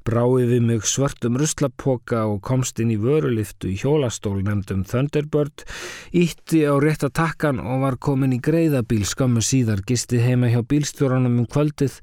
brái 0.05 0.45
við 0.45 0.61
mig 0.61 0.85
svörtum 0.85 1.39
ruslapoka 1.41 2.19
og 2.29 2.43
komst 2.45 2.77
inn 2.83 2.91
í 2.93 2.99
vöruliftu 3.01 3.71
í 3.71 3.79
hjólastól 3.81 4.35
nefndum 4.45 4.83
Thunderbird, 4.85 5.65
ítti 6.13 6.61
á 6.69 6.77
rétta 6.77 7.09
takkan 7.09 7.57
og 7.63 7.81
var 7.81 7.97
komin 7.97 8.37
í 8.37 8.41
greiðabíl 8.45 9.01
skammu 9.09 9.41
síðar, 9.41 9.81
gisti 9.89 10.21
heima 10.21 10.53
hjá 10.53 10.61
bílstjóranum 10.61 11.41
um 11.41 11.49
kvöldið 11.49 11.97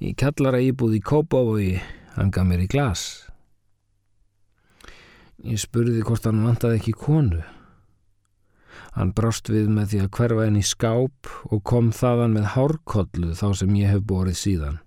í 0.00 0.16
kallara 0.16 0.64
íbúð 0.64 0.96
í 0.96 1.04
Kópavogi, 1.04 1.74
hann 2.16 2.32
gaf 2.32 2.48
mér 2.48 2.64
í 2.64 2.72
glas. 2.72 3.26
Ég 5.44 5.60
spurði 5.60 6.00
hvort 6.00 6.24
hann 6.24 6.46
vantaði 6.48 6.80
ekki 6.80 6.96
konu. 6.96 7.44
Hann 8.92 9.12
brást 9.16 9.48
við 9.48 9.70
með 9.72 9.92
því 9.92 10.00
að 10.04 10.10
hverfa 10.18 10.46
henni 10.46 10.62
skáp 10.66 11.30
og 11.48 11.62
kom 11.68 11.90
þaðan 11.96 12.36
með 12.36 12.48
hárkollu 12.54 13.34
þá 13.38 13.46
sem 13.62 13.76
ég 13.80 13.92
hef 13.94 14.06
borið 14.08 14.38
síðan. 14.40 14.80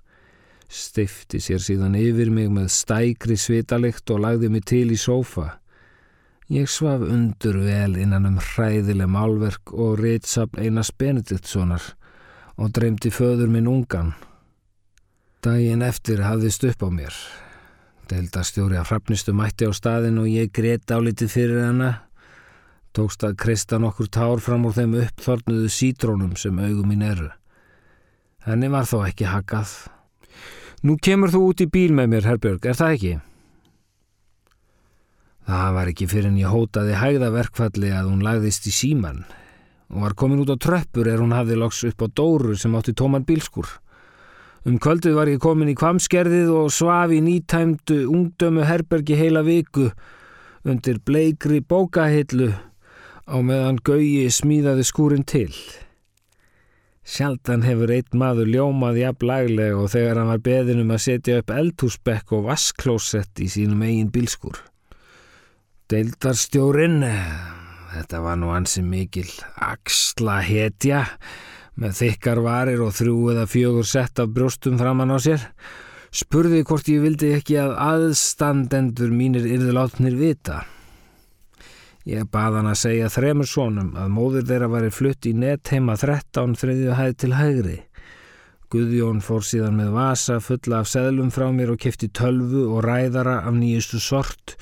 Stifti 0.70 1.40
sér 1.42 1.62
síðan 1.62 1.98
yfir 1.98 2.32
mig 2.34 2.50
með 2.54 2.72
stækri 2.74 3.38
svitalikt 3.38 4.10
og 4.14 4.24
lagði 4.26 4.50
mig 4.54 4.66
til 4.70 4.88
í 4.94 4.98
sófa. 5.00 5.56
Ég 6.54 6.70
svaf 6.70 7.02
undur 7.02 7.58
vel 7.66 7.96
innan 7.98 8.28
um 8.30 8.38
hræðileg 8.38 9.10
málverk 9.10 9.74
og 9.74 9.98
ritsapn 10.02 10.62
Einars 10.62 10.92
Benediktssonar 10.94 11.94
og 12.62 12.70
dreymdi 12.76 13.10
föður 13.10 13.50
minn 13.50 13.70
ungan. 13.70 14.14
Dægin 15.42 15.82
eftir 15.86 16.22
hafðist 16.26 16.66
upp 16.70 16.86
á 16.86 16.90
mér. 16.94 17.18
Deildastjóri 18.10 18.78
að 18.78 18.90
frafnistu 18.92 19.34
mætti 19.34 19.66
á 19.66 19.74
staðin 19.74 20.22
og 20.22 20.30
ég 20.30 20.54
greitt 20.54 20.94
álitið 20.94 21.34
fyrir 21.34 21.64
hana 21.66 21.92
tókst 22.96 23.26
að 23.28 23.38
krista 23.44 23.80
nokkur 23.82 24.08
tár 24.08 24.42
fram 24.44 24.66
úr 24.68 24.76
þeim 24.78 24.96
uppþornuðu 25.04 25.70
sítrónum 25.72 26.34
sem 26.40 26.58
augum 26.60 26.90
mín 26.92 27.04
eru. 27.04 27.30
Henni 28.46 28.70
var 28.72 28.88
þó 28.88 29.02
ekki 29.08 29.28
haggað. 29.28 29.72
Nú 30.86 30.96
kemur 31.02 31.34
þú 31.34 31.42
út 31.50 31.64
í 31.66 31.70
bíl 31.72 31.96
með 31.98 32.12
mér, 32.12 32.28
Herbjörg, 32.30 32.68
er 32.70 32.78
það 32.78 32.98
ekki? 32.98 33.14
Það 35.46 35.74
var 35.78 35.90
ekki 35.92 36.08
fyrir 36.10 36.30
en 36.32 36.38
ég 36.42 36.54
hótaði 36.54 37.00
hægðaverkfalli 37.00 37.90
að 37.94 38.12
hún 38.12 38.24
lagðist 38.26 38.70
í 38.70 38.74
síman 38.74 39.26
og 39.94 40.02
var 40.02 40.16
komin 40.18 40.42
út 40.42 40.50
á 40.50 40.58
tröppur 40.58 41.08
er 41.10 41.22
hún 41.22 41.36
hafði 41.36 41.58
loks 41.62 41.84
upp 41.86 42.02
á 42.02 42.08
dóru 42.10 42.56
sem 42.58 42.74
átti 42.78 42.96
tóman 42.98 43.26
bílskur. 43.28 43.68
Um 44.66 44.80
kvöldið 44.82 45.14
var 45.14 45.30
ég 45.30 45.42
komin 45.42 45.70
í 45.70 45.78
kvamskerðið 45.78 46.50
og 46.58 46.72
svaf 46.74 47.14
í 47.14 47.22
nýtæmdu 47.22 48.00
ungdömu 48.10 48.66
herbergi 48.66 49.18
heila 49.20 49.44
viku 49.46 49.92
undir 50.66 50.98
bleikri 51.06 51.62
bókahillu 51.62 52.50
á 53.26 53.36
meðan 53.42 53.82
Gauji 53.82 54.30
smíðaði 54.30 54.86
skúrin 54.86 55.26
til. 55.26 55.52
Sjaldan 57.06 57.62
hefur 57.66 57.92
einn 57.94 58.18
maður 58.18 58.50
ljómað 58.50 59.00
jafn 59.02 59.28
laglega 59.30 59.82
og 59.82 59.92
þegar 59.94 60.20
hann 60.20 60.32
var 60.32 60.46
beðin 60.46 60.82
um 60.82 60.94
að 60.96 61.04
setja 61.04 61.42
upp 61.42 61.52
eldhúsbekk 61.54 62.34
og 62.38 62.48
vasklósett 62.48 63.42
í 63.46 63.50
sínum 63.54 63.84
eigin 63.86 64.10
bílskur. 64.14 64.58
Deildarstjórin, 65.94 67.04
þetta 67.94 68.22
var 68.26 68.40
nú 68.42 68.50
ansi 68.56 68.82
mikil 68.82 69.28
axla 69.62 70.40
hetja 70.42 71.04
með 71.78 71.98
þykkar 72.00 72.42
varir 72.42 72.82
og 72.82 72.96
þrjú 72.98 73.18
eða 73.36 73.50
fjögur 73.52 73.86
sett 73.86 74.22
af 74.24 74.32
brjóstum 74.34 74.80
framann 74.82 75.14
á 75.14 75.22
sér, 75.22 75.44
spurði 76.10 76.64
hvort 76.66 76.90
ég 76.90 77.04
vildi 77.06 77.36
ekki 77.38 77.60
að 77.62 77.76
aðstandendur 77.86 79.14
mínir 79.14 79.46
yrðulátnir 79.46 80.18
vita. 80.18 80.64
Ég 82.06 82.28
bað 82.30 82.60
hann 82.60 82.70
að 82.70 82.78
segja 82.84 83.10
þremur 83.10 83.48
sónum 83.50 83.96
að 83.98 84.12
móður 84.14 84.44
þeirra 84.46 84.68
væri 84.70 84.92
flutt 84.94 85.26
í 85.26 85.32
net 85.34 85.72
heima 85.74 85.96
13 85.98 86.54
þriðju 86.62 86.98
hæð 87.00 87.14
til 87.24 87.30
hægri. 87.34 87.78
Guðjón 88.70 89.24
fór 89.26 89.42
síðan 89.46 89.80
með 89.80 89.90
vasa 89.96 90.38
fulla 90.44 90.84
af 90.84 90.92
seðlum 90.92 91.32
frá 91.34 91.48
mér 91.50 91.74
og 91.74 91.82
kefti 91.82 92.12
tölvu 92.14 92.68
og 92.68 92.86
ræðara 92.86 93.40
af 93.50 93.58
nýjustu 93.58 94.02
sort. 94.02 94.54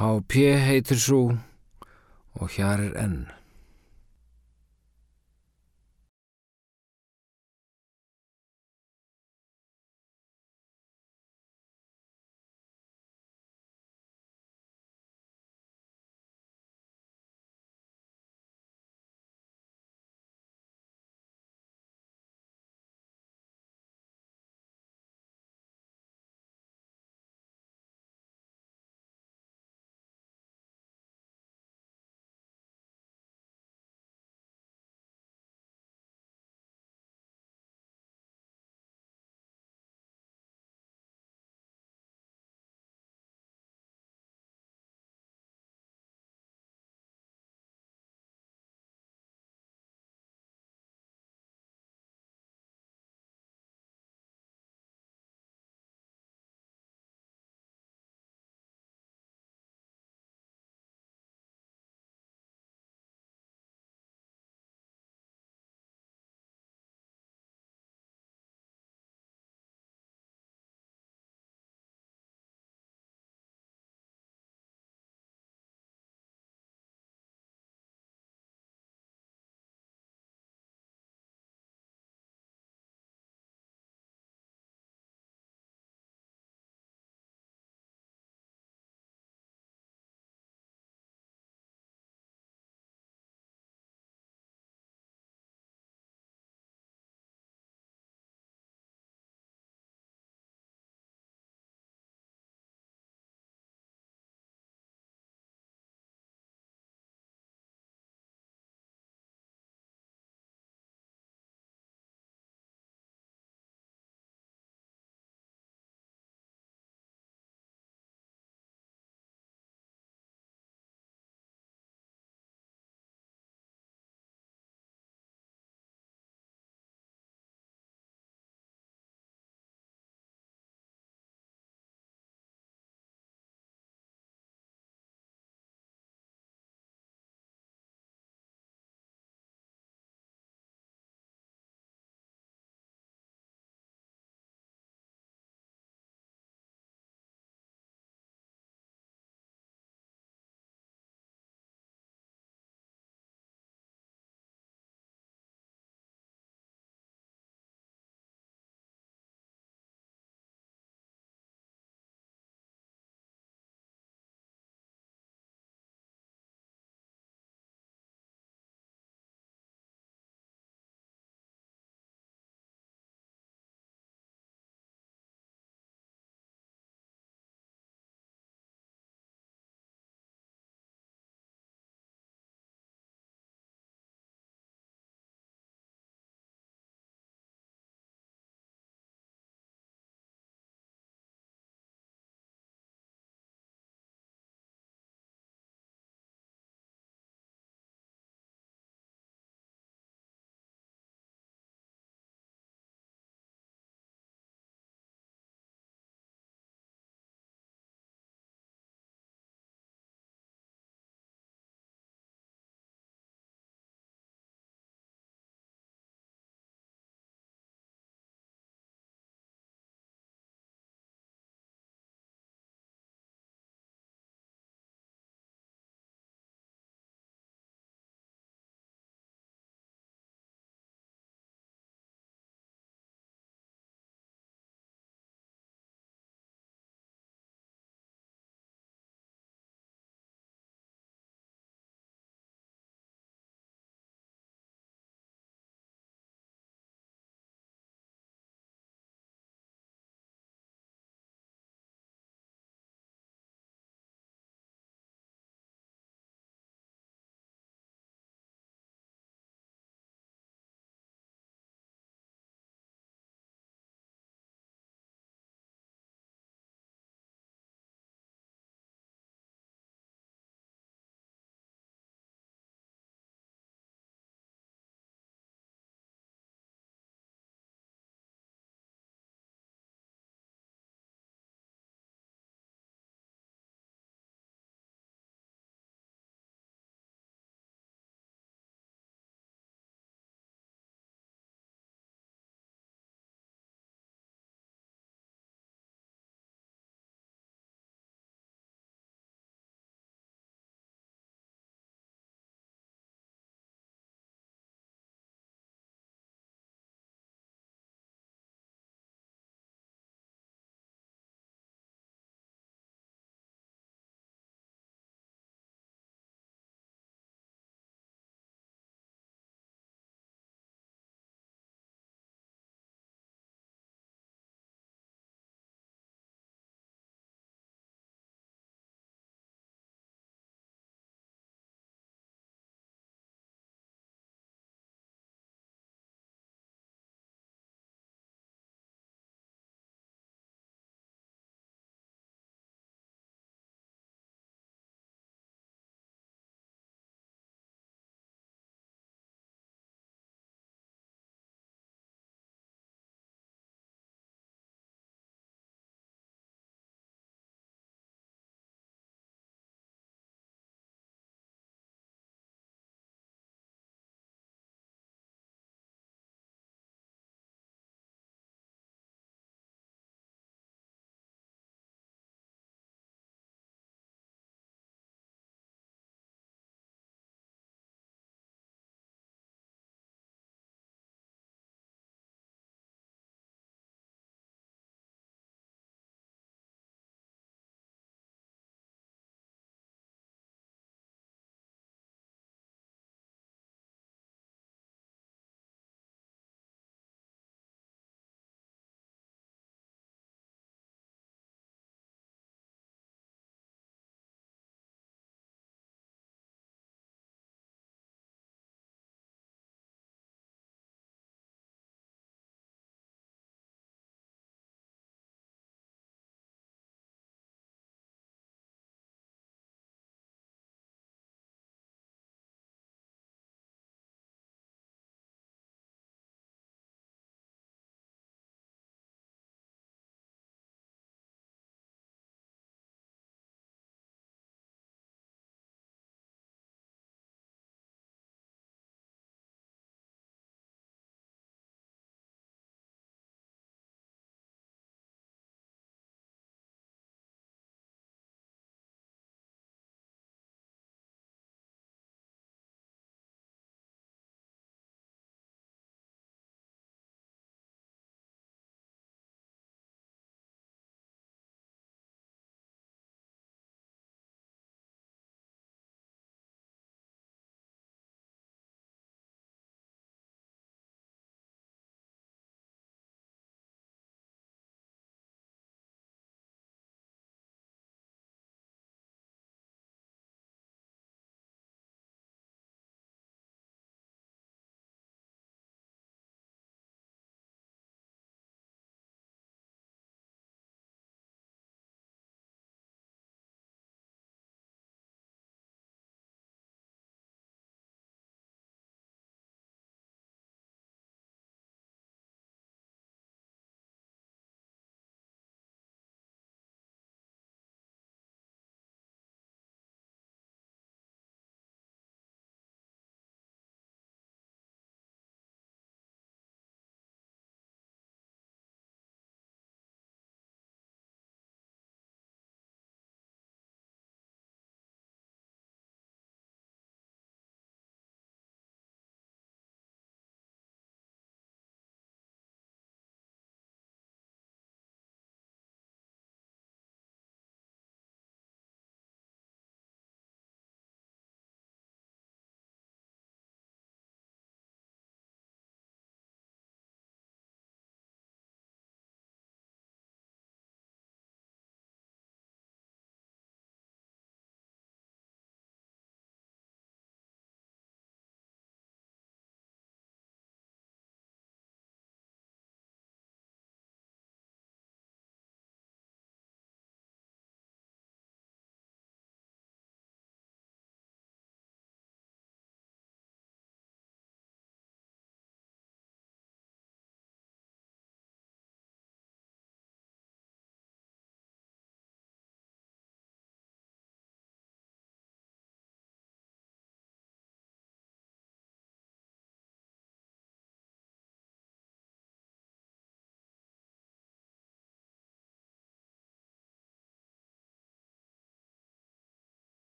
HP 0.00 0.50
heitir 0.66 0.98
svo 0.98 1.22
og 2.40 2.54
hér 2.56 2.88
er 2.88 2.98
enn. 3.04 3.18